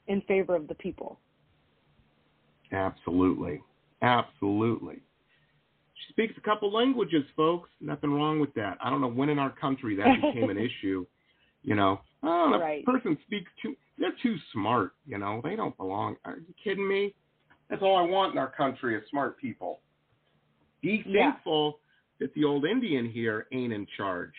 [0.08, 1.20] in favor of the people.
[2.72, 3.62] Absolutely.
[4.02, 5.02] Absolutely.
[6.06, 7.70] She speaks a couple languages, folks.
[7.82, 8.78] Nothing wrong with that.
[8.84, 11.06] I don't know when in our country that became an issue.
[11.64, 12.86] You know, oh, the Right.
[12.86, 14.92] person speaks too, they're too smart.
[15.06, 16.16] You know, they don't belong.
[16.24, 17.14] Are you kidding me?
[17.70, 19.82] That's all I want in our country is smart people.
[20.82, 21.32] Be Yeah.
[21.32, 21.80] thankful
[22.20, 24.34] that the old Indian here ain't in charge.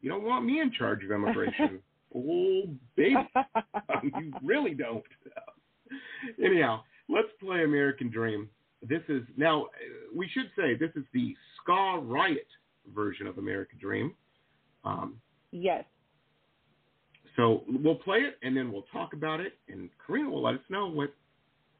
[0.00, 1.80] You don't want me in charge of immigration.
[2.16, 2.62] oh,
[2.96, 3.14] baby.
[4.16, 5.04] you really don't.
[6.42, 8.48] Anyhow, let's play American Dream.
[8.82, 9.66] This is now.
[10.14, 12.46] We should say this is the Ska Riot
[12.94, 14.14] version of American Dream.
[14.84, 15.20] Um,
[15.52, 15.84] yes.
[17.36, 20.60] so we'll play it and then we'll talk about it, and Karina will let us
[20.68, 21.14] know what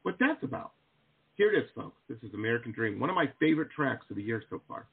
[0.03, 0.71] what that's about.
[1.35, 1.99] Here it is, folks.
[2.07, 4.87] This is American Dream, one of my favorite tracks of the year so far.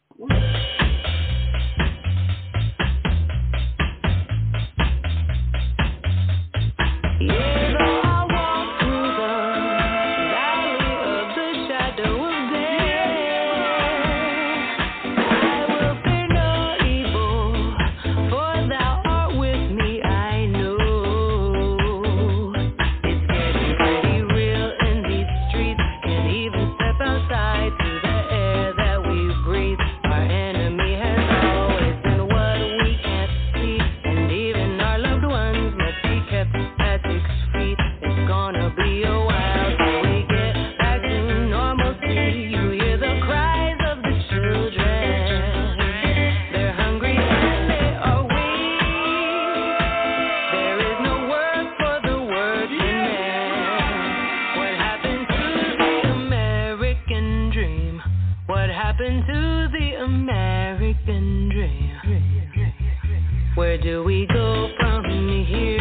[63.83, 65.05] Do we go from
[65.49, 65.79] here?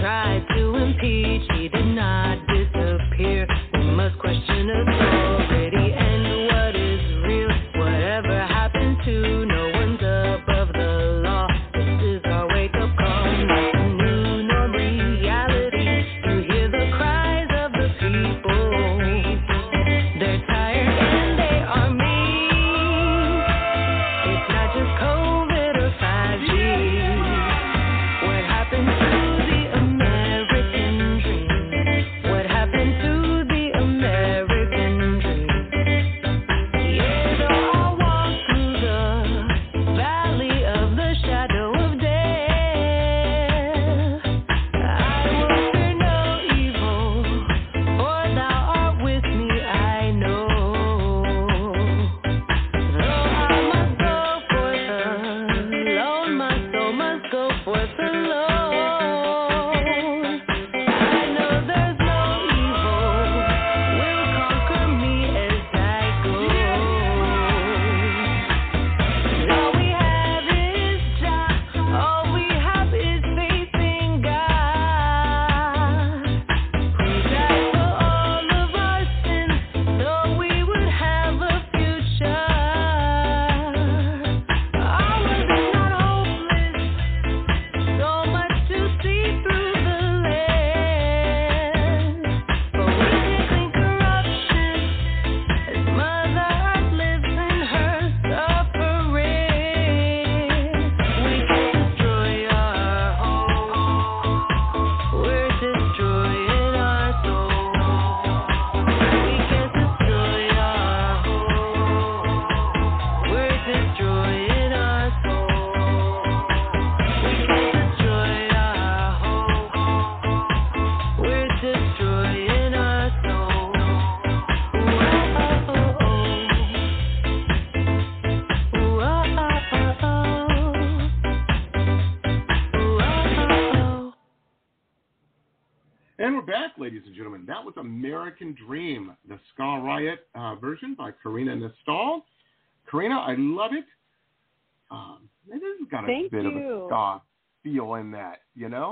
[0.00, 2.69] Tried to impeach, he did not disappear.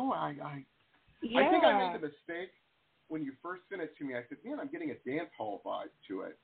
[0.07, 0.13] Know.
[0.13, 0.65] I, I
[1.23, 1.41] Yeah.
[1.41, 2.53] I think I made the mistake
[3.09, 4.15] when you first sent it to me.
[4.15, 6.39] I said, "Man, I'm getting a dance hall vibe to it,"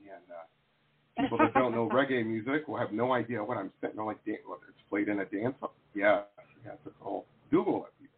[0.00, 3.98] and uh, people that don't know reggae music will have no idea what I'm sitting
[4.04, 4.24] like.
[4.24, 5.72] Dan- what, it's played in a dance hall.
[5.94, 6.22] Yeah,
[6.64, 6.72] yeah.
[6.72, 8.10] It's a whole Google it.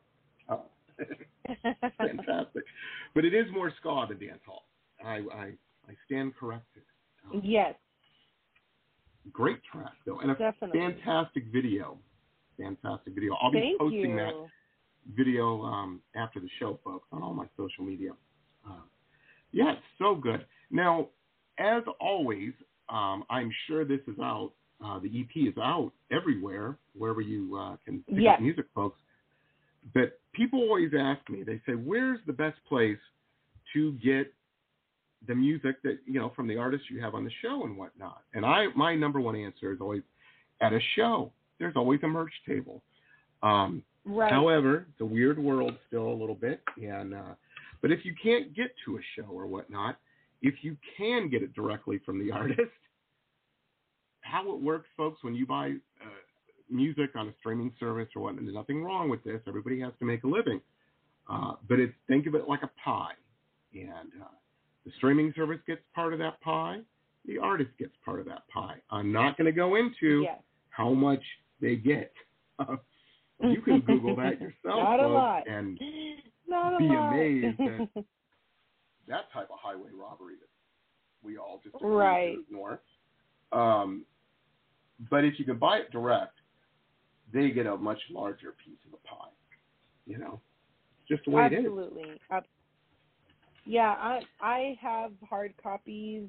[0.49, 0.57] Uh,
[1.99, 2.65] fantastic,
[3.15, 4.65] but it is more ska than dance hall.
[5.05, 5.53] I I,
[5.89, 6.83] I stand corrected.
[7.33, 7.75] Um, yes,
[9.33, 10.81] Great track though, and a definitely.
[10.81, 11.99] fantastic video.
[12.59, 13.35] Fantastic video.
[13.41, 14.17] I'll be Thank posting you.
[14.17, 14.35] that
[15.17, 18.11] video um, after the show, folks, on all my social media.
[18.69, 18.83] Uh,
[19.53, 20.45] yeah, so good.
[20.71, 21.09] Now,
[21.59, 22.53] as always,
[22.89, 24.53] um, I'm sure this is out.
[24.85, 28.35] Uh, the EP is out everywhere, wherever you uh, can pick Yes.
[28.37, 28.99] up music, folks.
[29.95, 32.99] But people always ask me, they say, where's the best place
[33.75, 34.33] to get
[35.27, 38.23] the music that, you know, from the artists you have on the show and whatnot?
[38.35, 40.03] And I, my number one answer is always
[40.61, 41.31] at a show.
[41.59, 42.83] There's always a merch table.
[43.43, 44.33] Um, Right.
[44.33, 47.35] However, it's a weird world still a little bit, and uh,
[47.83, 49.99] but if you can't get to a show or whatnot,
[50.43, 52.71] if you can get it directly from the artist,
[54.23, 56.09] how it works, folks, when you buy uh,
[56.71, 59.41] music on a streaming service or whatnot, there's nothing wrong with this.
[59.47, 60.61] Everybody has to make a living,
[61.29, 63.13] uh, but it's think of it like a pie,
[63.75, 64.29] and uh,
[64.87, 66.79] the streaming service gets part of that pie,
[67.27, 68.77] the artist gets part of that pie.
[68.91, 70.41] I'm not going to go into yes.
[70.71, 71.23] how much
[71.61, 72.13] they get.
[73.43, 75.47] you can Google that yourself, Not a lot.
[75.49, 75.79] and
[76.49, 77.89] Not be amazed at
[79.09, 80.49] that type of highway robbery that
[81.23, 82.39] we all just Right.
[82.49, 82.81] ignore.
[83.53, 84.05] Um,
[85.11, 86.35] but if you can buy it direct,
[87.33, 89.31] they get a much larger piece of the pie.
[90.07, 90.41] You know,
[91.09, 91.59] just the way it is.
[91.59, 92.21] Absolutely.
[93.67, 96.25] Yeah, I I have hard copies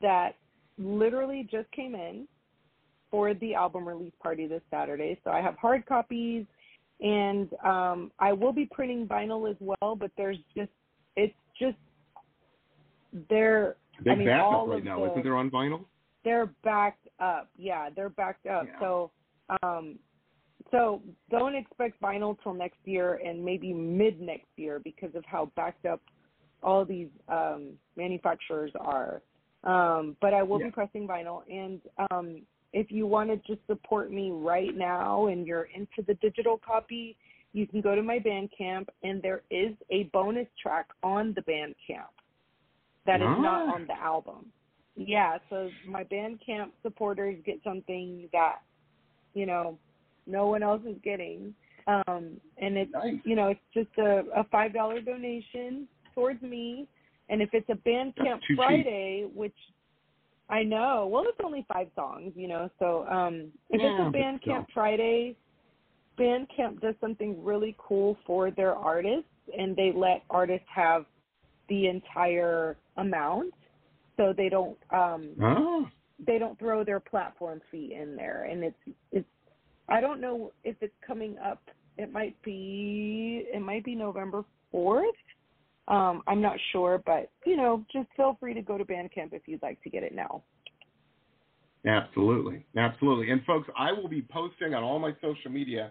[0.00, 0.36] that
[0.78, 2.26] literally just came in
[3.14, 5.16] for the album release party this Saturday.
[5.22, 6.46] So I have hard copies
[7.00, 10.72] and um I will be printing vinyl as well, but there's just
[11.14, 11.76] it's just
[13.30, 15.84] they're Big I mean, backup all right now, the- isn't there on vinyl?
[16.24, 17.50] they're backed up.
[17.56, 18.66] Yeah, they're backed up.
[18.66, 18.80] Yeah.
[18.80, 19.10] So,
[19.62, 19.98] um,
[20.72, 25.52] so don't expect vinyl till next year and maybe mid next year because of how
[25.54, 26.00] backed up
[26.62, 29.20] all these um, manufacturers are.
[29.64, 30.66] Um, but I will Yeah.
[30.66, 32.42] be pressing vinyl, and um,
[32.74, 37.16] if you want to just support me right now and you're into the digital copy,
[37.52, 42.12] you can go to my Bandcamp, and there is a bonus track on the Bandcamp
[43.06, 43.74] that is not Ah.
[43.74, 44.50] on the album.
[44.96, 48.62] Yeah, so my Bandcamp supporters get something that,
[49.34, 49.78] you know,
[50.26, 51.54] no one else is getting.
[51.86, 53.20] Um, and it's Nice.
[53.24, 56.88] you know, it's just a, a five dollar donation towards me.
[57.28, 58.56] And if it's a Bandcamp too cheap.
[58.56, 59.56] Friday, which
[60.48, 62.70] I know, well, it's only five songs, you know.
[62.78, 64.66] So um, if Yeah, it's a Bandcamp.
[64.74, 65.36] Friday,
[66.18, 71.06] Bandcamp does something really cool for their artists, and they let artists have
[71.68, 73.54] the entire amount,
[74.16, 75.86] so they don't um, Oh,
[76.26, 79.28] they don't throw their platform fee in there and it's it's
[79.88, 81.62] I don't know if it's coming up
[81.98, 85.02] it might be it might be November 4th
[85.88, 89.42] um I'm not sure but you know just feel free to go to Bandcamp if
[89.46, 90.42] you'd like to get it now
[91.86, 93.30] Absolutely, absolutely.
[93.30, 95.90] And folks, I will be posting on all my social media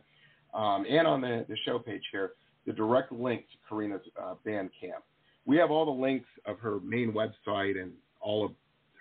[0.51, 2.31] um, and on the, the show page here
[2.65, 5.01] the direct link to Karina's uh, Bandcamp.
[5.45, 7.91] We have all the links of her main website and
[8.21, 8.51] all of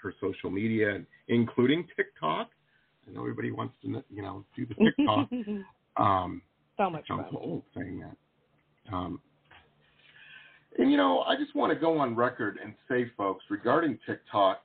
[0.02, 2.50] her social media, including TikTok.
[3.06, 5.28] I know everybody wants to, you know, do the TikTok.
[5.96, 6.42] um,
[6.76, 8.92] so much fun old saying that.
[8.92, 9.20] Um,
[10.78, 14.62] and you know, I just want to go on record and say, folks, regarding TikTok,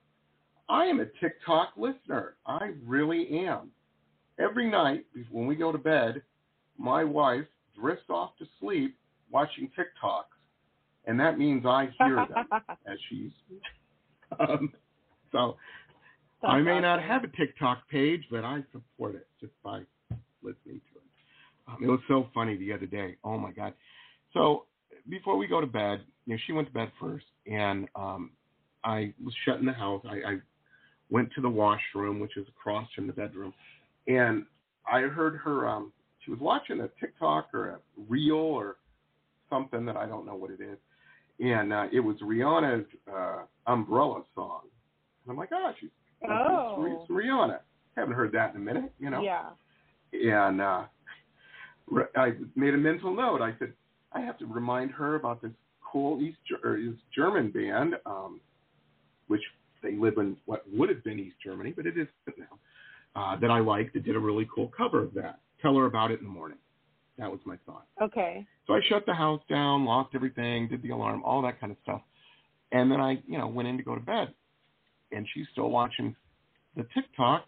[0.70, 2.36] I am a TikTok listener.
[2.46, 3.72] I really am.
[4.40, 6.22] Every night when we go to bed,
[6.78, 7.46] my wife
[7.80, 8.98] drifts off to sleep
[9.32, 10.24] watching TikToks,
[11.06, 12.46] and that means I hear them
[12.88, 13.32] as she's.
[14.40, 14.72] Um,
[15.32, 15.58] so
[16.44, 19.82] I may not have a TikTok page, but I support it just by
[20.44, 21.04] listening to it.
[21.68, 23.18] Um, it was so funny the other day.
[23.24, 23.74] Oh my god!
[24.34, 24.66] So
[25.10, 28.32] before we go to bed, you know, she went to bed first, and um,
[28.84, 30.04] I was shut in the house.
[30.10, 30.38] I, I
[31.10, 33.54] went to the washroom, which is across from the bedroom,
[34.08, 34.46] and
[34.92, 35.68] I heard her.
[35.68, 35.92] Um,
[36.24, 37.80] she was watching a TikTok or a
[38.10, 38.78] reel or
[39.50, 40.78] something that I don't know what it is,
[41.40, 44.62] and uh, it was Rihanna's uh, Umbrella song.
[45.24, 45.90] And I'm like, oh, she's
[46.28, 47.00] Oh.
[47.02, 47.60] it's Rihanna.
[47.96, 49.22] Haven't heard that in a minute, you know.
[49.22, 49.50] yeah
[50.14, 50.84] And uh,
[52.16, 53.42] I made a mental note.
[53.42, 53.74] I said,
[54.14, 55.52] I have to remind her about this
[55.92, 58.40] cool East or East German band, um,
[59.28, 59.42] which
[59.84, 62.46] they live in what would have been East Germany, but it isn't now.
[63.16, 65.40] Uh, that I liked that did a really cool cover of that.
[65.62, 66.60] Tell her about it in the morning.
[67.18, 67.88] That was my thought.
[68.00, 68.46] Okay.
[68.68, 71.78] So I shut the house down, locked everything, did the alarm, all that kind of
[71.82, 72.02] stuff.
[72.72, 74.34] And then I, you know, went in to go to bed.
[75.12, 76.16] And she's still watching
[76.76, 77.48] the TikTok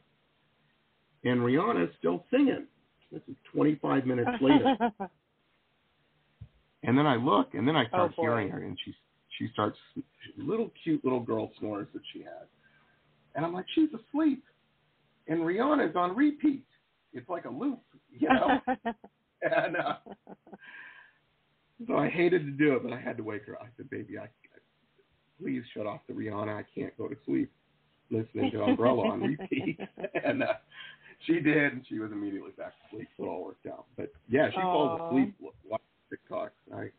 [1.23, 2.65] and Rihanna's still singing.
[3.11, 4.77] This is 25 minutes later.
[6.83, 8.93] and then I look, and then I start Oh, hearing her, and she
[9.37, 9.77] she starts
[10.37, 12.47] little cute little girl snores that she has,
[13.35, 14.43] and I'm like, she's asleep,
[15.27, 16.65] and Rihanna's on repeat.
[17.13, 18.59] It's like a loop, you know.
[19.41, 19.95] and uh,
[21.87, 23.57] so I hated to do it, but I had to wake her.
[23.59, 24.27] I said, baby, I
[25.41, 26.55] please shut off the Rihanna.
[26.55, 27.51] I can't go to sleep
[28.11, 29.79] listening to Umbrella on repeat.
[30.25, 30.53] and uh,
[31.25, 33.85] she did, and she was immediately back to sleep, so it all worked out.
[33.97, 35.09] But yeah, she falls Aw.
[35.09, 35.35] asleep
[36.29, 36.89] watching I,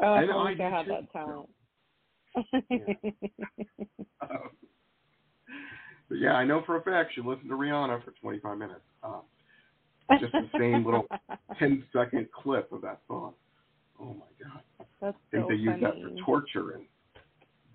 [0.00, 1.48] oh, I I, wish I had that talent.
[2.36, 2.48] um,
[6.08, 8.80] but yeah, I know for a fact she listened to Rihanna for 25 minutes.
[9.02, 9.22] Um,
[10.20, 11.06] Just the same little
[11.58, 13.34] 10 second clip of that song.
[14.00, 14.60] Oh my God.
[15.00, 16.86] That's I think so they use that for torture in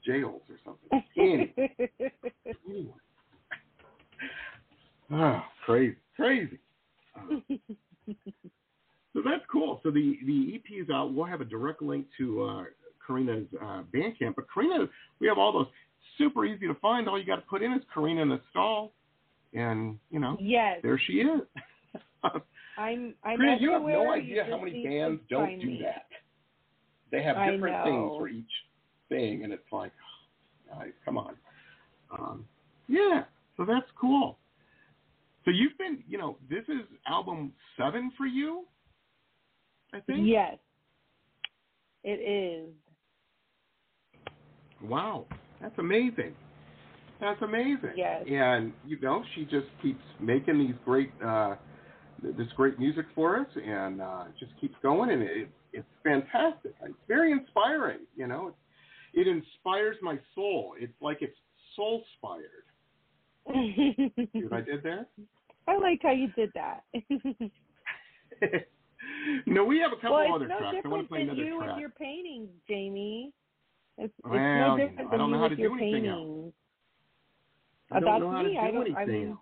[0.06, 0.90] jails or something.
[1.18, 1.54] Anyway,
[2.70, 2.94] anyway.
[5.12, 6.60] Ah, crazy, crazy.
[7.16, 7.36] Uh,
[9.20, 9.82] so that's cool.
[9.84, 11.14] So the the EP is out.
[11.14, 12.64] We'll have a direct link to uh,
[13.06, 14.36] Karina's uh, Bandcamp.
[14.36, 14.86] But Karina,
[15.20, 15.68] we have all those
[16.18, 17.10] super easy to find.
[17.10, 18.94] All you got to put in is Karina in the stall,
[19.54, 21.42] and you know yes, there she is.
[22.78, 23.14] I'm.
[23.24, 25.82] I'm Karina, you have no idea how many bands don't do me.
[25.84, 26.06] that.
[27.12, 28.46] They have different things for each
[29.10, 29.92] thing, and it's like,
[30.70, 31.36] guys, come on.
[32.18, 32.46] Um,
[32.88, 33.24] yeah,
[33.58, 34.38] so that's cool.
[35.44, 38.66] So you've been, you know, this is album seven for you,
[39.94, 40.20] I think.
[40.24, 40.58] Yes,
[42.04, 42.74] it is.
[44.82, 45.26] Wow,
[45.62, 46.36] that's amazing.
[47.20, 47.94] That's amazing.
[47.98, 48.24] Yes.
[48.30, 51.56] And you know, she just keeps making these great, uh,
[52.22, 56.74] this great music for us, and uh, just keeps going, and it, it's fantastic.
[56.82, 58.00] It's very inspiring.
[58.16, 58.54] You know,
[59.14, 60.76] it inspires my soul.
[60.80, 61.38] It's like it's
[61.76, 62.46] soul inspired.
[64.34, 65.08] See what I did there?
[65.68, 66.84] I like how you did that.
[69.46, 70.78] no, we have a couple well, other it's no tracks.
[70.86, 71.70] I want to play another you track.
[71.72, 73.32] with your paintings, Jamie.
[73.98, 76.20] It's, it's Well, no you different know, I don't know how to do anything else.
[76.20, 76.54] paintings.
[77.92, 78.54] I don't know how to me.
[78.54, 79.40] do I don't- anything I mean, else.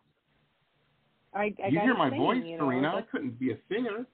[1.34, 2.96] I, I you hear my thing, voice, you know, Karina.
[2.96, 4.06] I couldn't be a singer.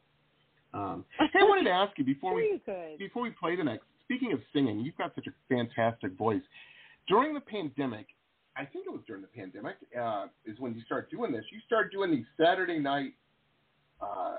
[0.74, 2.98] Um, hey, I wanted to ask you before Sure we you could.
[2.98, 3.86] before we play the next.
[4.04, 6.42] Speaking of singing, you've got such a fantastic voice.
[7.08, 8.08] During the pandemic,
[8.58, 11.46] I think it was during the pandemic, uh, is when you start doing this.
[11.52, 13.14] You start doing these Saturday night
[14.02, 14.36] uh,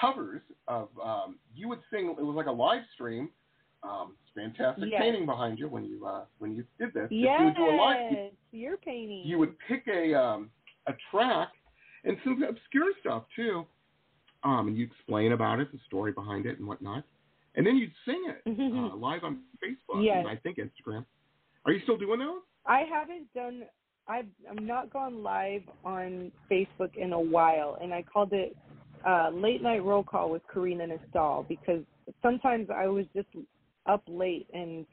[0.00, 0.88] covers of.
[1.02, 2.14] Um, you would sing.
[2.18, 3.30] It was like a live stream.
[3.82, 5.00] Um, fantastic Yes.
[5.02, 7.04] painting behind you when you uh, when you did this.
[7.06, 9.22] If you Yes, would do a live, you, your painting.
[9.24, 10.50] you would pick a um,
[10.86, 11.48] a track
[12.04, 13.66] and some obscure stuff too,
[14.44, 17.04] um, and you explain about it, the story behind it, and whatnot,
[17.54, 18.42] and then you'd sing it
[18.92, 20.16] uh, live on Facebook Yes.
[20.18, 21.04] and I think Instagram.
[21.64, 22.40] Are you still doing those?
[22.66, 23.62] I haven't done.
[24.08, 28.56] I've I'm not gone live on Facebook in a while, and I called it
[29.06, 31.82] uh, late night roll call with Karina Nistal because
[32.22, 33.28] sometimes I was just
[33.86, 34.84] up late and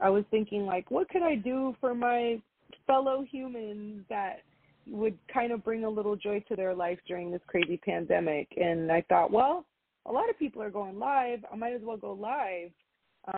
[0.00, 2.40] I was thinking like, what could I do for my
[2.86, 4.42] fellow humans that
[4.86, 8.48] would kind of bring a little joy to their life during this crazy pandemic?
[8.56, 9.64] And I thought, well,
[10.06, 11.40] a lot of people are going live.
[11.50, 12.70] I might as well go live.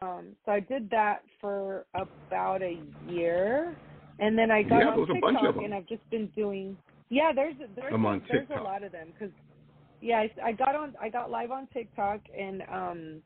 [0.01, 3.77] Um, so I did that for about a year,
[4.19, 6.31] and then I got Yeah, on there's a bunch of TikTok, and I've just been
[6.35, 6.75] doing.
[7.11, 9.35] Yeah, there's there's I'm a, on there's a lot of them because
[10.05, 13.23] yeah, I, I got on I got live on TikTok and um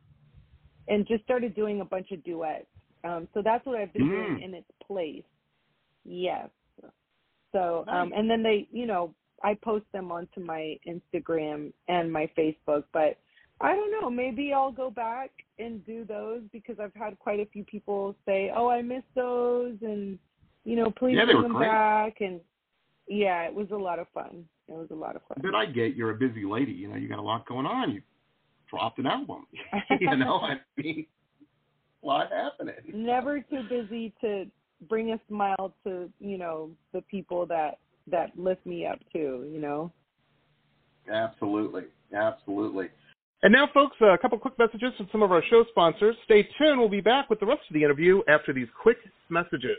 [0.87, 2.67] and just started doing a bunch of duets.
[3.05, 4.45] Um, so that's what I've been doing Mm.
[4.45, 5.25] in its place.
[6.05, 6.49] Yes.
[7.53, 12.31] So um, and then they, you know, I post them onto my Instagram and my
[12.39, 13.19] Facebook, but
[13.61, 14.09] I don't know.
[14.09, 18.53] Maybe I'll go back and do those because I've had quite a few people say,
[18.55, 20.19] "Oh, I missed those," and
[20.65, 21.69] you know, please Yeah, bring them great.
[21.69, 22.21] back.
[22.21, 22.41] And
[23.09, 24.49] yeah, it was a lot of fun.
[24.69, 25.39] It was a lot of fun.
[25.43, 26.73] But I get you're a busy lady.
[26.73, 27.93] You know, you got a lot going on.
[27.93, 28.03] You
[28.71, 29.47] dropped an album.
[30.01, 31.07] you know, I mean,
[32.03, 32.75] a lot happening.
[32.93, 34.45] Never too busy to
[34.89, 39.49] bring a smile to you know the people that that lift me up too.
[39.51, 39.93] You know.
[41.11, 41.85] Absolutely.
[42.15, 42.89] Absolutely.
[43.43, 46.17] And now, folks, a couple quick messages from some of our show sponsors.
[46.25, 46.79] Stay tuned.
[46.79, 48.99] We'll be back with the rest of the interview after these quick
[49.29, 49.79] messages.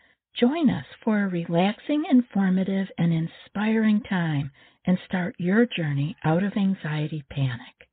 [0.39, 4.51] Join us for a relaxing, informative, and inspiring time
[4.85, 7.89] and start your journey out of anxiety panic.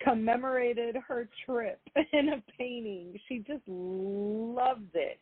[0.00, 1.80] commemorated her trip
[2.12, 5.18] in a painting, she just loves it.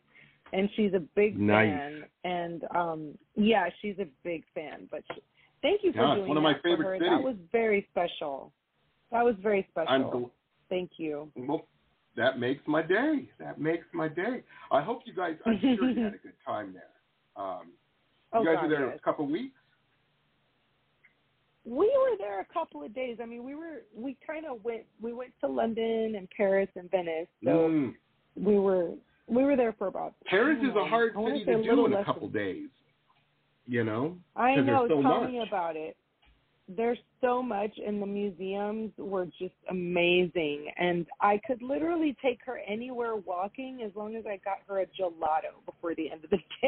[0.53, 1.69] And she's a big Nice.
[1.69, 2.03] fan.
[2.23, 4.87] And um yeah, she's a big fan.
[4.91, 5.21] But she,
[5.61, 6.95] thank you for Yeah, doing one of my that favorite her.
[6.97, 7.09] cities.
[7.11, 8.51] That was very special.
[9.11, 9.91] That was very special.
[9.93, 10.31] I'm gl-
[10.69, 11.31] Thank you.
[11.35, 11.67] well,
[12.15, 13.29] that makes my day.
[13.39, 14.43] That makes my day.
[14.71, 15.35] I hope you guys.
[15.45, 17.43] I'm sure you had a good time there.
[17.43, 17.71] Um,
[18.33, 18.97] Oh, you guys God, were there yes.
[18.99, 19.55] a couple weeks.
[21.65, 23.17] We were there a couple of days.
[23.21, 26.89] I mean, we were we kind of went we went to London and Paris and
[26.91, 27.27] Venice.
[27.43, 27.93] So Mm.
[28.35, 28.91] we were
[29.27, 32.27] we were there for about Paris is a hard city to do in a couple
[32.29, 32.69] than- days.
[33.67, 34.85] You know, I know.
[34.87, 35.31] so tell much.
[35.31, 35.97] me about it.
[36.67, 40.67] There's so much, and the museums were just amazing.
[40.77, 44.85] And I could literally take her anywhere walking as long as I got her a
[44.85, 46.37] gelato before the end of the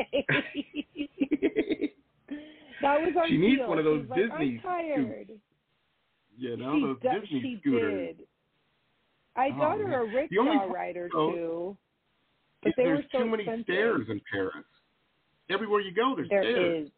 [1.44, 1.94] day.
[2.82, 3.70] that was our She needs deal.
[3.70, 5.30] one of those She's like, Disney I'm tired.
[6.38, 8.16] you know she those Disney she scooters.
[8.18, 8.28] did.
[9.36, 11.78] I Oh, got her a rickshaw only ride or oh, two,
[12.64, 13.66] but they there's were so too many expensive.
[13.66, 14.66] stairs in Paris.
[15.50, 16.86] Everywhere you go, there's There stairs.
[16.88, 16.92] is.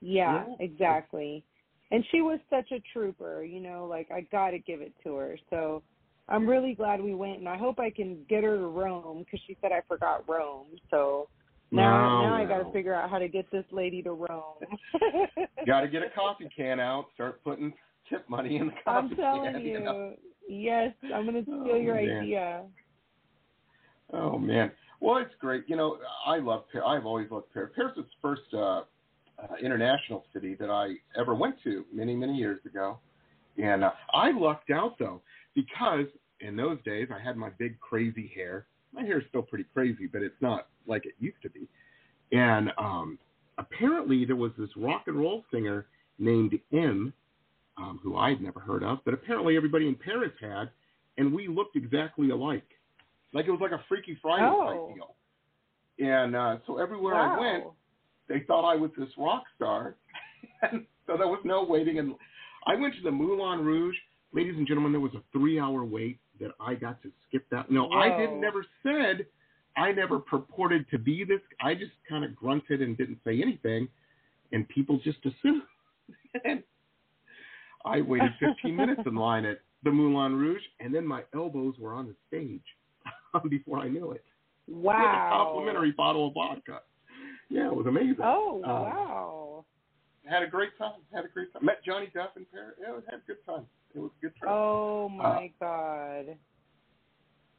[0.00, 0.54] Yeah, Yeah.
[0.58, 1.44] exactly.
[1.92, 5.14] And she was such a trooper, you know, like I got to give it to
[5.16, 5.38] her.
[5.50, 5.82] So
[6.28, 9.40] I'm really glad we went and I hope I can get her to Rome cuz
[9.46, 10.68] she said I forgot Rome.
[10.90, 11.28] So
[11.72, 14.54] now No, now I got to figure out how to get this lady to Rome.
[15.66, 17.06] Got to get a coffee can out.
[17.14, 17.72] Start putting
[18.08, 19.62] tip money in the coffee I'm telling can.
[19.62, 19.80] you.
[19.80, 20.14] know?
[20.48, 22.22] Yes, I'm going to steal Oh, your man.
[22.22, 22.62] idea.
[24.12, 24.70] Oh man,
[25.00, 25.64] well it's great.
[25.68, 25.96] You know,
[26.26, 26.86] I love Paris.
[26.86, 27.70] I've always loved Paris.
[27.74, 28.82] Paris was the first uh,
[29.42, 32.98] uh, international city that I ever went to many many years ago,
[33.56, 35.22] and uh, I lucked out though
[35.54, 36.06] because
[36.40, 38.66] in those days I had my big crazy hair.
[38.92, 41.68] My hair is still pretty crazy, but it's not like it used to be.
[42.32, 43.18] And um,
[43.58, 45.86] apparently there was this rock and roll singer
[46.18, 47.12] named M,
[47.78, 50.70] um, who I'd never heard of, but apparently everybody in Paris had,
[51.18, 52.66] and we looked exactly alike.
[53.32, 54.86] Like it was like a Freaky Friday Oh.
[54.88, 55.14] type deal.
[55.98, 57.64] And uh, so everywhere I went,
[58.28, 59.96] they thought I was this rock star.
[60.62, 61.98] and so there was no waiting.
[61.98, 62.14] And
[62.66, 63.96] I went to the Moulin Rouge.
[64.34, 67.70] Ladies and gentlemen, there was a three hour wait that I got to skip that.
[67.70, 69.26] No, I didn't never said,
[69.76, 71.40] I never purported to be this.
[71.60, 73.88] I just kind of grunted and didn't say anything.
[74.52, 75.62] And people just assumed.
[76.44, 76.62] and
[77.84, 81.94] I waited 15 minutes in line at the Moulin Rouge, and then my elbows were
[81.94, 82.62] on the stage
[83.48, 84.24] before I knew it.
[84.68, 85.28] With a Wow.
[85.46, 86.80] complimentary bottle of vodka.
[87.48, 88.16] Yeah, it was amazing.
[88.22, 89.64] Oh, Um, wow.
[90.24, 91.00] Had a great time.
[91.12, 91.64] Had a great time.
[91.64, 92.74] Met Johnny Depp in Paris.
[92.80, 93.66] Yeah, had a good time.
[93.94, 94.50] It was a good trip.
[94.50, 96.36] Oh my god.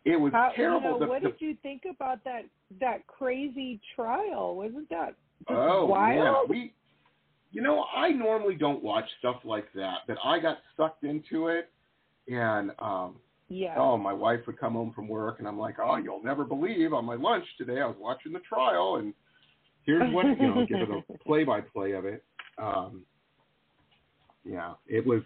[0.05, 0.81] it was How, terrible.
[0.81, 2.45] You know, The- what the- did you think about that
[2.79, 4.55] that crazy trial?
[4.55, 5.15] Wasn't that
[5.49, 6.49] oh wild?
[6.49, 6.73] man, we.
[7.51, 11.69] You know, I normally don't watch stuff like that, but I got sucked into it,
[12.27, 13.75] and um, yeah.
[13.77, 16.93] oh, my wife would come home from work, and I'm like, oh, you'll never believe
[16.93, 19.13] on my lunch today I was watching the trial, and
[19.85, 22.23] here's what you know, give her the play-by-play of it.
[22.57, 23.03] Um,
[24.43, 25.21] yeah, it was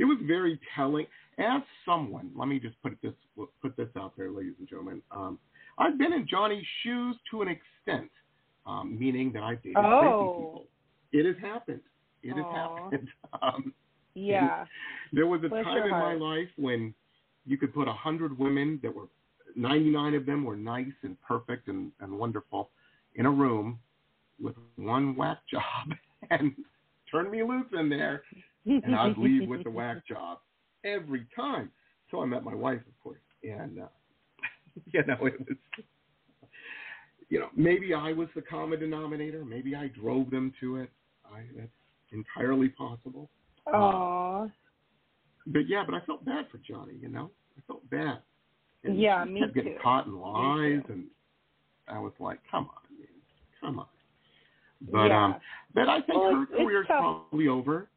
[0.00, 1.06] it was very telling.
[1.38, 3.12] As someone, let me just put this
[3.62, 5.00] put this out there, ladies and gentlemen.
[5.10, 5.38] Um,
[5.78, 8.10] I've been in Johnny's shoes to an extent,
[8.66, 10.34] um, meaning that I've dated crazy Oh.
[10.36, 10.66] people.
[11.12, 11.80] It has happened.
[12.22, 13.08] It has happened.
[13.42, 13.72] Um,
[14.14, 14.64] yeah.
[15.12, 16.92] there was a Bless time in my life when
[17.46, 19.06] you could put a hundred women that were
[19.54, 22.70] ninety nine of them were nice and perfect and, and wonderful
[23.14, 23.78] in a room
[24.42, 25.96] with one whack job
[26.30, 26.52] and
[27.10, 28.22] turn me loose in there
[28.66, 30.38] and I'd leave with the whack job
[30.84, 31.70] every time.
[32.10, 33.20] So I met my wife of course.
[33.42, 33.86] And uh
[34.92, 35.56] you know, it was
[37.28, 40.90] you know, maybe I was the common denominator, maybe I drove them to it.
[41.24, 41.68] I that's
[42.12, 43.30] entirely possible.
[43.72, 44.48] Aw.
[45.46, 47.30] But yeah, but I felt bad for Johnny, you know.
[47.56, 48.18] I felt bad.
[48.84, 49.78] And Yeah, me kept getting too.
[49.82, 51.04] caught in lies and
[51.88, 53.08] I was like, Come on, man.
[53.60, 53.86] Come on.
[54.90, 55.24] But yeah.
[55.24, 55.34] um
[55.74, 56.98] but I think Well, her career's tough.
[57.30, 57.88] probably over.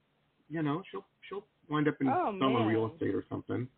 [0.49, 2.67] You know, she'll she'll wind up in Oh, man.
[2.67, 3.67] real estate or something.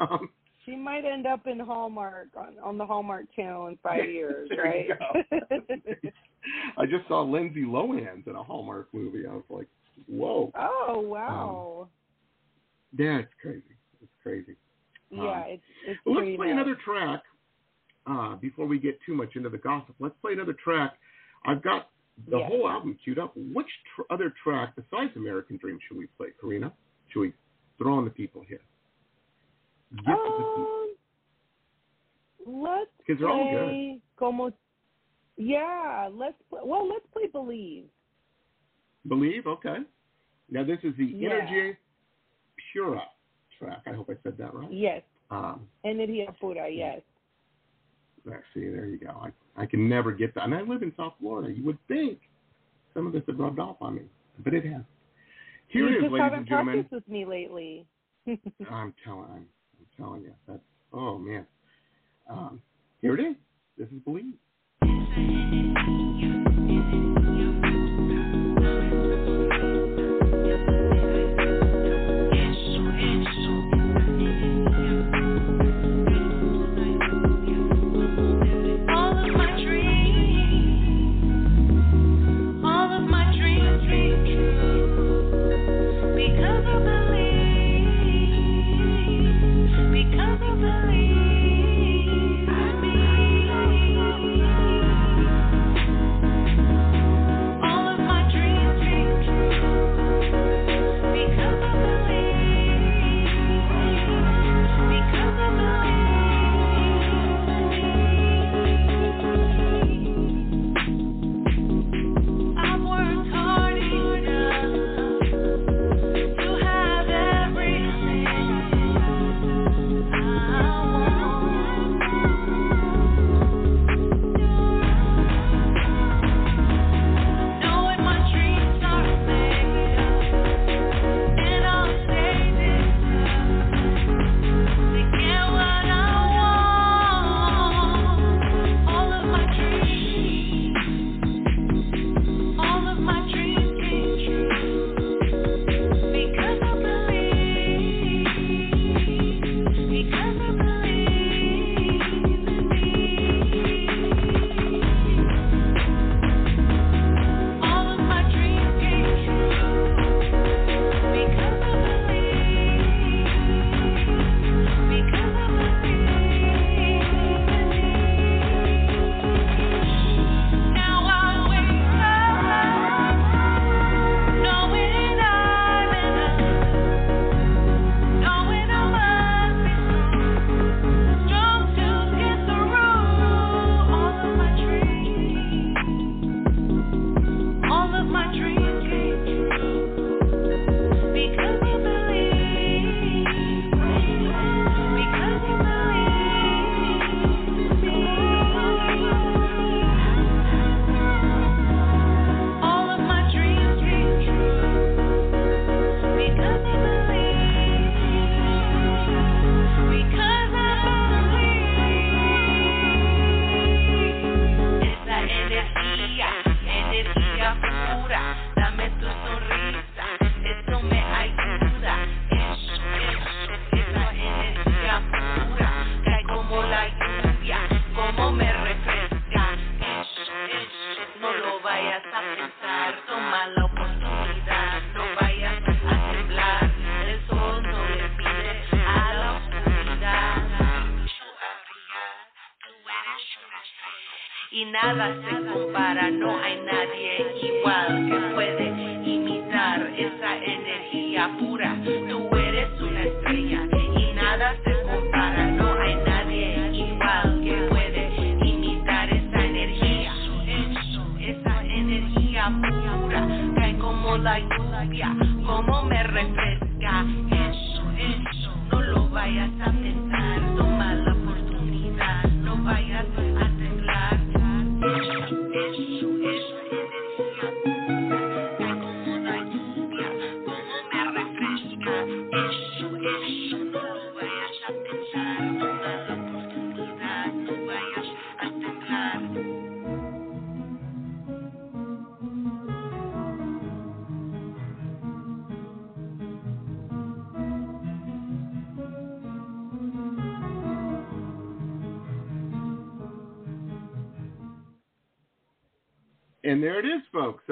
[0.00, 0.30] Um,
[0.64, 4.88] she might end up in Hallmark on, on the Hallmark channel in five years, right?
[6.78, 9.26] I just saw Lindsay Lohan's in a Hallmark movie.
[9.26, 9.68] I was like,
[10.08, 10.50] Whoa.
[10.58, 11.88] oh wow.
[12.98, 13.62] Yeah, it's crazy.
[14.02, 14.56] It's crazy.
[15.10, 16.56] yeah, it's it's Well, let's play nuts.
[16.56, 17.22] another track
[18.06, 19.94] uh, before we get too much into the gossip.
[20.00, 20.94] Let's play another track.
[21.46, 21.90] I've got
[22.28, 23.32] the whole album queued up.
[23.36, 26.72] Which tr- other track besides American Dream should we play, Karina?
[27.08, 27.32] Should we
[27.78, 28.60] throw on the people here?
[29.94, 30.66] Gift of the Season.
[32.46, 33.64] Um, let's Because they're all good.
[33.68, 34.50] play como.
[35.36, 36.60] Yeah, let's play.
[36.64, 37.84] Well, let's play Believe.
[39.06, 39.76] Believe, okay.
[40.50, 41.28] Now this is the Yeah.
[41.30, 41.76] Energy
[42.72, 43.02] Pura
[43.58, 43.82] track.
[43.86, 44.70] I hope I said that right.
[44.72, 46.68] Yes, Um, energía pura.
[46.68, 47.02] Yes.
[48.24, 49.10] let's see, there you go.
[49.10, 50.44] I, I can never get that.
[50.44, 51.52] And I live in South Florida.
[51.52, 52.18] You would think
[52.94, 54.02] some of this had rubbed off on me,
[54.44, 54.82] but it has.
[55.68, 56.74] Here you it is, just ladies and gentlemen.
[56.74, 57.86] practiced with me lately.
[58.26, 60.32] I'm telling, I'm, I'm telling you.
[60.46, 60.60] That's
[60.92, 61.46] oh man.
[62.28, 62.60] Um,
[63.00, 63.36] here it is.
[63.78, 64.34] This is Believe.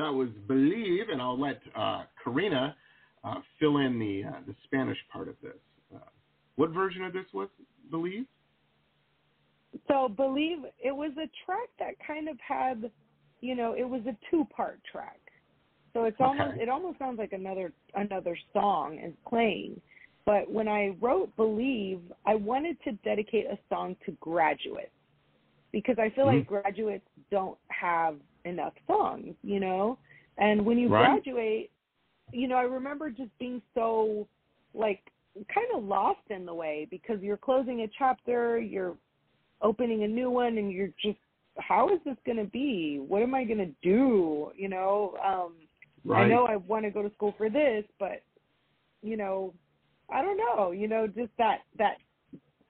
[0.05, 2.77] That was Believe, and I'll let uh, Karina
[3.25, 5.57] uh, fill in the uh, the Spanish part of this.
[5.95, 6.01] Uh,
[6.57, 7.49] what version of this was
[7.91, 8.27] Believe?
[9.89, 12.91] So believe it was a track that kind of had,
[13.41, 15.21] you know, it was a two-part track.
[15.95, 16.65] So it's almost Okay.
[16.65, 19.81] it almost sounds like another another song is playing.
[20.27, 24.91] But when I wrote Believe, I wanted to dedicate a song to graduates
[25.73, 29.99] because I feel like graduates don't have enough songs, you know?
[30.39, 31.23] And when you Right.
[31.23, 31.71] graduate,
[32.33, 34.27] you know, I remember just being so
[34.75, 35.01] like
[35.53, 38.97] kind of lost in the way because you're closing a chapter, you're
[39.63, 41.19] opening a new one and you're just
[41.59, 42.99] how is this going to be?
[43.07, 44.51] What am I going to do?
[44.57, 45.55] You know, um
[46.07, 46.27] Right.
[46.27, 48.23] I know I want to go to school for this, but
[49.03, 49.55] you know,
[50.13, 50.73] I don't know.
[50.73, 51.97] You know, just that that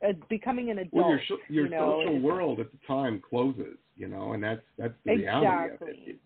[0.06, 0.92] uh, becoming an adult.
[0.92, 4.42] well, your sh- your you know, social world at the time closes, you know, and
[4.42, 5.96] that's that's the reality of it.
[6.06, 6.18] It's,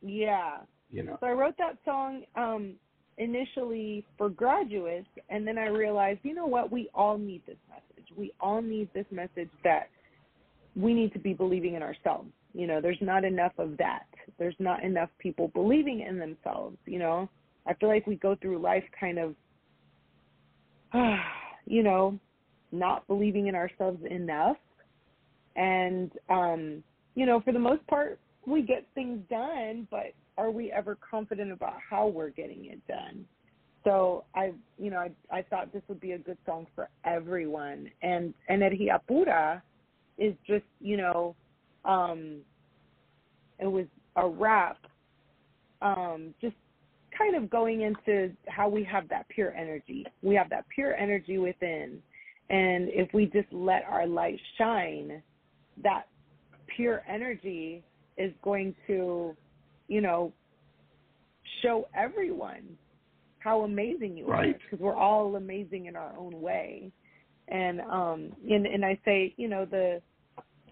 [0.00, 0.58] Yeah.
[0.90, 1.16] you know.
[1.20, 2.74] So I wrote that song um
[3.18, 8.10] initially for graduates and then I realized, you know what, we all need this message.
[8.16, 9.90] We all need this message that
[10.74, 12.30] we need to be believing in ourselves.
[12.54, 14.06] You know, there's not enough of that.
[14.38, 17.28] There's not enough people believing in themselves, you know.
[17.66, 19.34] I feel like we go through life kind of
[21.66, 22.18] you know,
[22.72, 24.56] not believing in ourselves enough.
[25.54, 26.82] And um,
[27.14, 31.52] you know, for the most part, we get things done, but are we ever confident
[31.52, 33.24] about how we're getting it done?
[33.84, 37.90] So I, you know, I, I thought this would be a good song for everyone.
[38.02, 39.62] And Energia Pura
[40.18, 41.34] is just, you know,
[41.84, 42.38] um,
[43.58, 43.86] it was
[44.16, 44.78] a rap,
[45.80, 46.54] um, just
[47.16, 50.06] kind of going into how we have that pure energy.
[50.22, 51.98] We have that pure energy within.
[52.52, 55.22] And if we just let our light shine,
[55.82, 56.06] that
[56.76, 57.82] pure energy
[58.18, 59.34] is going to,
[59.88, 60.32] you know,
[61.62, 62.62] show everyone
[63.38, 64.58] how amazing you are Right.
[64.58, 66.92] because we're all amazing in our own way.
[67.48, 70.02] And um and and I say, you know, the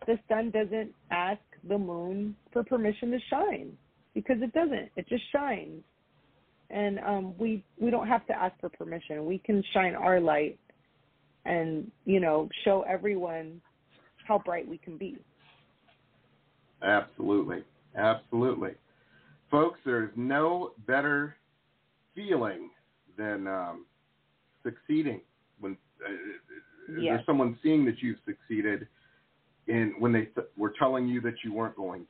[0.06, 3.72] the sun doesn't ask the moon for permission to shine
[4.14, 4.90] because it doesn't.
[4.96, 5.82] It just shines.
[6.68, 9.24] And um we we don't have to ask for permission.
[9.24, 10.58] We can shine our light
[11.44, 13.60] and, you know, show everyone
[14.24, 15.18] how bright we can be.
[16.82, 17.64] Absolutely.
[17.96, 18.72] Absolutely.
[19.50, 21.36] Folks, there's no better
[22.14, 22.70] feeling
[23.18, 23.86] than um,
[24.62, 25.20] succeeding
[25.60, 25.76] when
[26.06, 26.12] uh,
[26.88, 27.04] Yes.
[27.04, 28.88] there's someone seeing that you've succeeded
[29.68, 32.06] and when they th- were telling you that you weren't going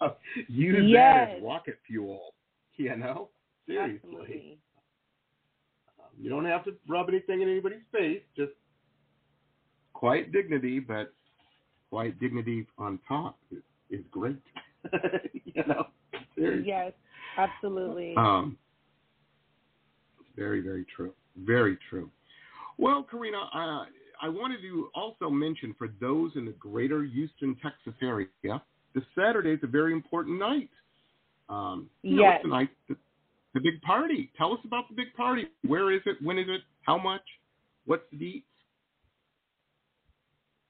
[0.00, 0.14] to
[0.48, 2.34] use that as rocket fuel
[2.76, 3.28] you know
[3.66, 4.58] seriously Absolutely.
[6.20, 8.52] You don't have to rub anything in anybody's face just
[9.92, 11.12] quiet dignity but
[11.90, 14.36] quiet dignity on top is, is great
[15.44, 15.86] you know
[16.36, 16.92] seriously Yes,
[17.36, 18.14] absolutely.
[18.16, 18.56] um,
[20.38, 21.12] very, very true.
[21.44, 22.08] Very true.
[22.78, 23.84] Well, Karina, uh,
[24.22, 28.28] I wanted to also mention for those in the greater Houston, Texas area,
[28.94, 30.70] the Saturday is a very important night.
[31.48, 32.34] Um, you know, Yes.
[32.36, 32.96] it's the night, the,
[33.58, 34.30] the big party.
[34.36, 35.46] Tell us about the big party.
[35.66, 36.16] Where is it?
[36.22, 36.62] When is it?
[36.82, 37.22] How much?
[37.86, 38.42] What's the deets?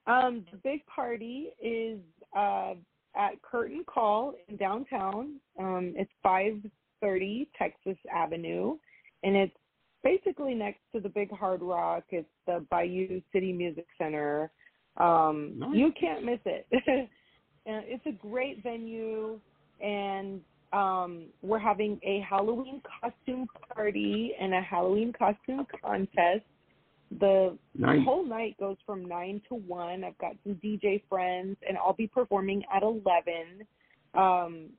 [0.07, 1.99] Um, the big party is
[2.35, 2.73] uh,
[3.15, 5.35] at Curtain Call in downtown.
[5.59, 8.77] Um, it's 530 Texas Avenue,
[9.23, 9.55] and it's
[10.03, 12.05] basically next to the Big Hard Rock.
[12.09, 14.51] It's the Bayou City Music Center.
[14.97, 15.75] Um, Nice.
[15.75, 16.65] You can't miss it.
[17.65, 19.39] it's a great venue,
[19.81, 20.41] and
[20.73, 26.45] um, we're having a Halloween costume party and a Halloween costume contest.
[27.19, 28.03] The Nice.
[28.05, 30.03] whole night goes from nine to one.
[30.03, 33.65] I've got some DJ friends, and I'll be performing at eleven.
[34.13, 34.69] Um,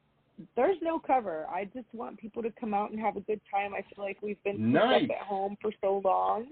[0.56, 1.46] there's no cover.
[1.50, 3.74] I just want people to come out and have a good time.
[3.74, 5.04] I feel like we've been Nice.
[5.10, 6.46] at home for so long.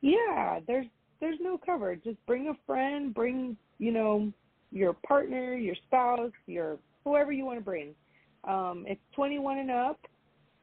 [0.00, 0.86] Yeah, there's
[1.20, 1.96] there's no cover.
[1.96, 4.32] Just bring a friend, bring you know
[4.70, 7.94] your partner, your spouse, your whoever you want to bring.
[8.44, 10.00] Um, it's 21 and up,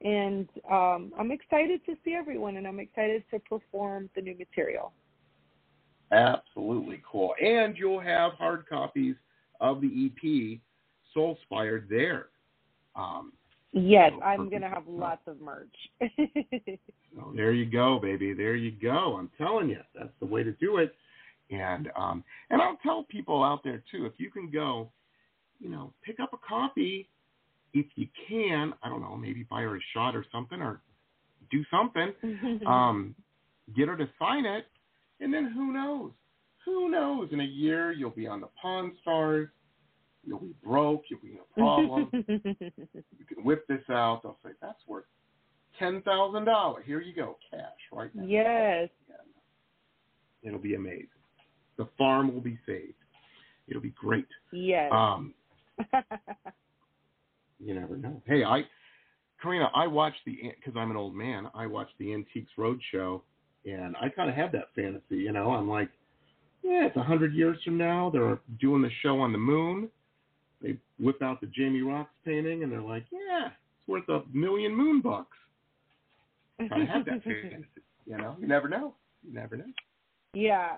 [0.02, 4.91] and um, I'm excited to see everyone, and I'm excited to perform the new material.
[6.11, 7.34] Absolutely cool.
[7.43, 9.15] And you'll have hard copies
[9.60, 10.60] of the EP
[11.15, 12.27] Soulspired there.
[12.95, 13.34] Um,
[13.77, 15.76] Yes, Oh, I'm gonna have lots of merch.
[17.15, 18.34] So there you go, baby.
[18.34, 19.15] There you go.
[19.18, 20.93] I'm telling you, that's the way to do it.
[21.49, 24.91] And um, and I'll tell people out there too, if you can go,
[25.61, 27.07] you know, pick up a copy
[27.76, 28.73] if you can.
[28.81, 30.81] I don't know, maybe buy her a shot or something, or
[31.52, 32.14] do something.
[32.68, 33.14] Um,
[33.76, 34.65] get her to sign it,
[35.19, 36.11] and then who knows?
[36.65, 37.30] Who knows?
[37.31, 39.49] In a year, you'll be on the Pawn Stars.
[40.26, 41.03] You'll be broke.
[41.10, 42.10] You'll be in a problem.
[42.27, 44.22] you can whip this out.
[44.23, 45.06] They'll say that's worth
[45.77, 46.84] ten thousand dollars.
[46.88, 47.61] Here you go, cash
[47.91, 48.26] right now.
[48.26, 48.89] yes.
[50.41, 51.07] It'll be amazing.
[51.77, 52.93] The farm will be saved.
[53.68, 54.27] It'll be great.
[54.52, 54.91] Yes.
[54.93, 55.34] Um,
[57.60, 58.22] you never know.
[58.26, 58.61] Hey, I,
[59.41, 61.48] Karina, I watched the because I'm an old man.
[61.53, 63.22] I watched the Antiques Roadshow
[63.65, 65.52] And I kind of had that fantasy, you know.
[65.52, 65.90] I'm like,
[66.64, 68.10] yeah, it's a hundred years from now.
[68.11, 69.90] They're doing the show on the moon.
[70.61, 74.76] They whip out the Jamie Roxx painting, and they're like, yeah, it's worth a million
[74.76, 75.38] moon bucks.
[76.57, 77.65] Kind of had that fantasy,
[78.06, 78.36] you know.
[78.40, 78.94] You never know.
[79.23, 79.65] You never know.
[80.34, 80.77] yeah.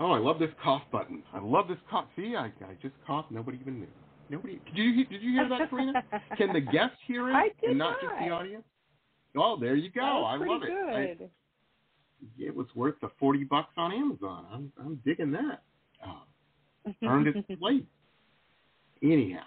[0.00, 1.24] Oh, I love this cough button.
[1.34, 2.04] I love this cough.
[2.14, 3.32] See, I, I just coughed.
[3.32, 3.88] Nobody even knew.
[4.30, 4.60] Nobody.
[4.66, 6.02] Did you did you hear that, Karina?
[6.36, 8.64] Can the guests hear it I did and not, just the audience?
[9.36, 10.24] Oh, there you go.
[10.24, 10.70] I love it.
[10.70, 11.28] I-
[12.36, 14.46] it was worth the forty bucks on Amazon.
[14.52, 15.62] I'm I'm digging that.
[16.04, 16.22] Oh,
[17.04, 17.82] earned its place.
[19.02, 19.44] Anyhow,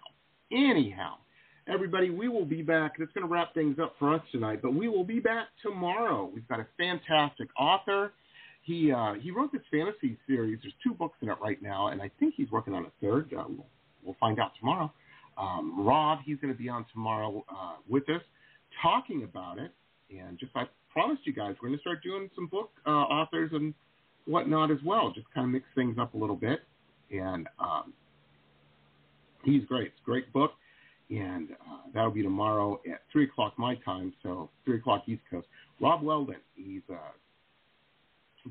[0.51, 1.15] anyhow,
[1.67, 2.93] everybody, we will be back.
[2.97, 4.61] That's going to wrap things up for us tonight.
[4.61, 6.31] But we will be back tomorrow.
[6.33, 8.13] We've got a fantastic author.
[8.61, 10.59] He uh, he wrote this fantasy series.
[10.61, 13.33] There's two books in it right now, and I think he's working on a third.
[13.37, 13.45] Uh,
[14.03, 14.91] we'll, find out tomorrow.
[15.37, 18.21] Um, Rob, he's going to be on tomorrow uh, with us,
[18.81, 19.71] talking about it.
[20.09, 23.51] And just I promised you guys, we're going to start doing some book uh, authors
[23.53, 23.73] and
[24.25, 25.11] whatnot as well.
[25.13, 26.59] Just kind of mix things up a little bit.
[27.11, 27.93] And um,
[29.43, 29.87] he's great.
[29.87, 30.51] It's a great book.
[31.09, 35.47] And uh, that'll be tomorrow at 3 o'clock my time, so 3 o'clock East Coast.
[35.81, 36.95] Rob Weldon, he's uh,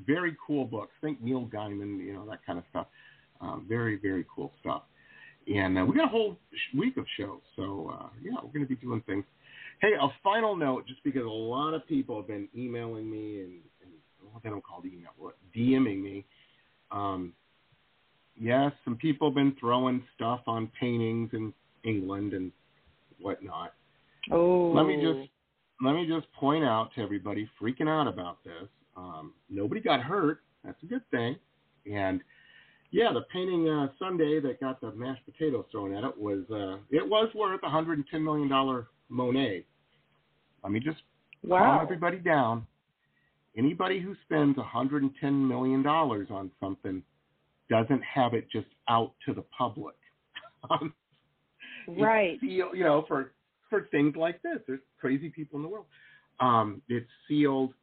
[0.05, 0.91] very cool books.
[1.01, 2.87] Think Neil Gaiman, you know, that kind of stuff.
[3.39, 4.83] Um, very, very cool stuff.
[5.47, 7.41] And uh, we got a whole sh- week of shows.
[7.55, 9.25] So, uh, yeah, we're going to be doing things.
[9.81, 13.53] Hey, a final note, just because a lot of people have been emailing me and,
[13.81, 13.91] and
[14.23, 16.25] well, they don't call it email, what, DMing me.
[16.91, 17.33] Um,
[18.39, 21.53] yes, some people have been throwing stuff on paintings in
[21.83, 22.51] England and
[23.19, 23.73] whatnot.
[24.31, 24.71] Oh.
[24.75, 25.29] Let me just
[25.83, 28.69] let me just point out to everybody freaking out about this.
[28.95, 30.41] Um, nobody got hurt.
[30.63, 31.37] That's a good thing.
[31.91, 32.21] And
[32.91, 36.77] yeah, the painting uh, Sunday that got the mashed potatoes thrown at it was uh,
[36.89, 39.65] it was worth 110 million dollar Monet.
[40.63, 40.99] Let me just
[41.47, 42.67] calm everybody down.
[43.57, 47.01] Anybody who spends 110 million dollars on something
[47.69, 49.95] doesn't have it just out to the public.
[51.87, 52.39] Right.
[52.39, 53.33] seal- you know, for
[53.69, 55.85] for things like this, there's crazy people in the world.
[56.39, 57.73] Um, it's sealed.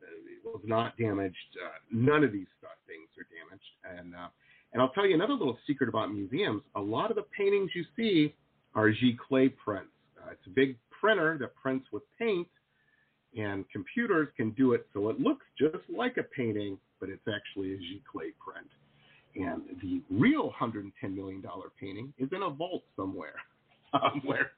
[0.00, 1.36] It was not damaged.
[1.62, 3.98] Uh, none of these stuff things are damaged.
[3.98, 4.28] And uh,
[4.72, 6.62] and I'll tell you another little secret about museums.
[6.76, 8.34] A lot of the paintings you see
[8.74, 9.90] are Giclée prints.
[10.18, 12.48] Uh, it's a big printer that prints with paint,
[13.36, 17.74] and computers can do it so it looks just like a painting, but it's actually
[17.74, 18.68] a Giclée print.
[19.34, 23.34] And the real 110 million dollar painting is in a vault somewhere,
[23.94, 24.52] um, where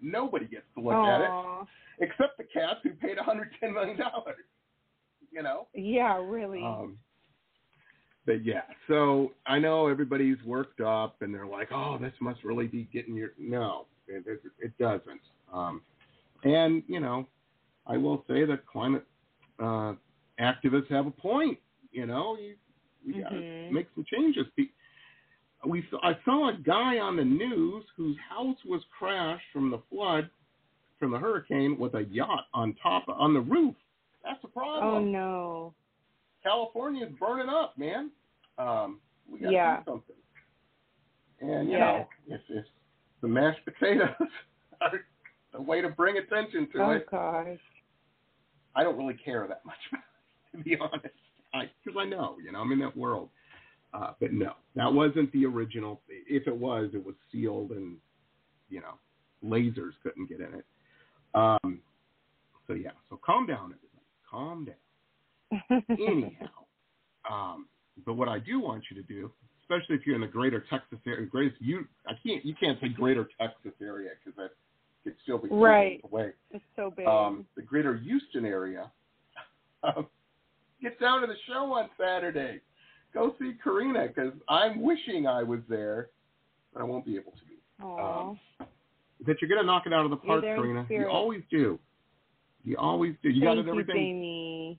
[0.00, 1.66] nobody gets to look at it
[2.00, 4.36] except the cats who paid 110 million dollars.
[5.30, 5.66] You know.
[5.74, 6.62] Yeah, really.
[6.62, 6.98] Um,
[8.26, 12.66] but yeah, so I know everybody's worked up and they're like, "Oh, this must really
[12.66, 15.20] be getting your." No, it, it, it doesn't.
[15.52, 15.82] Um,
[16.44, 17.26] and you know,
[17.86, 19.04] I will say that climate
[19.58, 19.94] uh,
[20.40, 21.58] activists have a point.
[21.90, 22.54] You know, you,
[23.06, 23.36] we got to
[23.72, 24.46] make some changes.
[24.56, 24.72] Be-
[25.66, 29.80] We saw, I saw a guy on the news whose house was crashed from the
[29.90, 30.30] flood,
[30.98, 33.74] from the hurricane, with a yacht on top on the roof.
[34.24, 34.94] That's a problem.
[34.94, 35.74] oh no.
[36.42, 38.10] California's burning up, man.
[38.58, 39.76] Um, we got to Yeah.
[39.78, 40.16] do something.
[41.40, 41.78] And you Yeah.
[41.78, 42.64] know, if, if
[43.20, 44.08] the mashed potatoes
[44.80, 45.04] are
[45.52, 46.80] the way to bring attention to it.
[46.80, 47.58] Oh it, gosh.
[48.74, 49.76] I don't really care that much,
[50.52, 51.14] to be honest.
[51.84, 53.28] Because I, know, you know, I'm in that world.
[53.92, 56.00] Uh, but no, that wasn't the original.
[56.08, 57.98] If it was, it was sealed, and
[58.70, 58.94] you know,
[59.44, 60.64] lasers couldn't get in it.
[61.34, 61.80] Um,
[62.66, 64.06] so yeah, so calm down, everybody.
[64.30, 64.74] Calm down.
[65.90, 66.48] Anyhow,
[67.30, 67.66] um,
[68.06, 69.30] but what I do want you to do,
[69.62, 72.88] especially if you're in the greater Texas area, greatest you, I can't, you can't say
[72.88, 74.50] greater Texas area because that
[75.04, 76.00] could still be Right.
[76.04, 76.32] away.
[76.50, 77.06] It's so big.
[77.06, 78.90] Um, the greater Houston area,
[79.82, 80.06] um,
[80.82, 82.60] get down to the show on Saturday.
[83.14, 86.08] Go see Karina because I'm wishing I was there,
[86.72, 87.56] but I won't be able to be.
[87.82, 88.30] Aw.
[88.30, 88.38] Um,
[89.24, 90.86] but you're gonna knock it out of the park, Karina.
[90.88, 91.78] You always do.
[92.64, 93.28] You always do.
[93.28, 94.78] You got Thank it everything you, Jamie.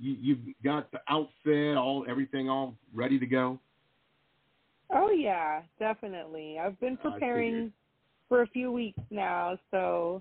[0.00, 3.58] You, you've got the outfit, all everything all ready to go.
[4.92, 6.58] Oh yeah, definitely.
[6.58, 7.72] I've been preparing
[8.28, 10.20] for a few weeks now, so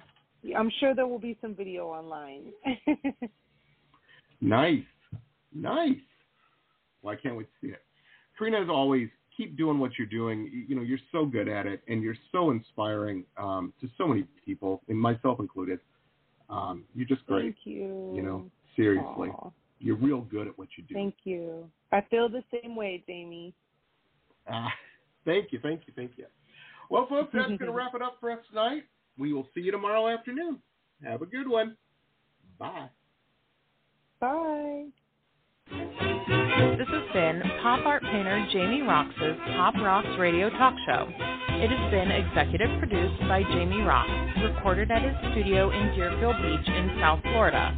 [0.55, 2.51] I'm sure there will be some video online.
[4.41, 4.83] Nice,
[5.53, 5.97] nice.
[7.01, 7.81] Well, I can't wait to see it.
[8.37, 10.65] Karina, as always, keep doing what you're doing.
[10.67, 14.25] You, know, you're so good at it, and you're so inspiring um, to so many
[14.45, 15.79] people, and myself included.
[16.49, 17.43] Um, you're just great.
[17.43, 18.13] Thank you.
[18.15, 20.93] You know, seriously, Aw, you're real good at what you do.
[20.93, 21.69] Thank you.
[21.91, 23.53] I feel the same way, Jamie.
[24.51, 24.73] Ah,
[25.25, 26.25] thank you, thank you, thank you.
[26.89, 28.81] Well, folks, that's going to wrap it up for us tonight.
[29.15, 30.57] We will see you tomorrow afternoon.
[31.03, 31.77] Have a good one.
[32.57, 32.89] Bye.
[34.19, 34.85] Bye.
[35.69, 41.07] This has been pop art painter Jamie Roxx's Pop Rocks Radio Talk Show.
[41.61, 46.67] It has been executive produced by Jamie Roxx, recorded at his studio in Deerfield Beach
[46.67, 47.77] in South Florida.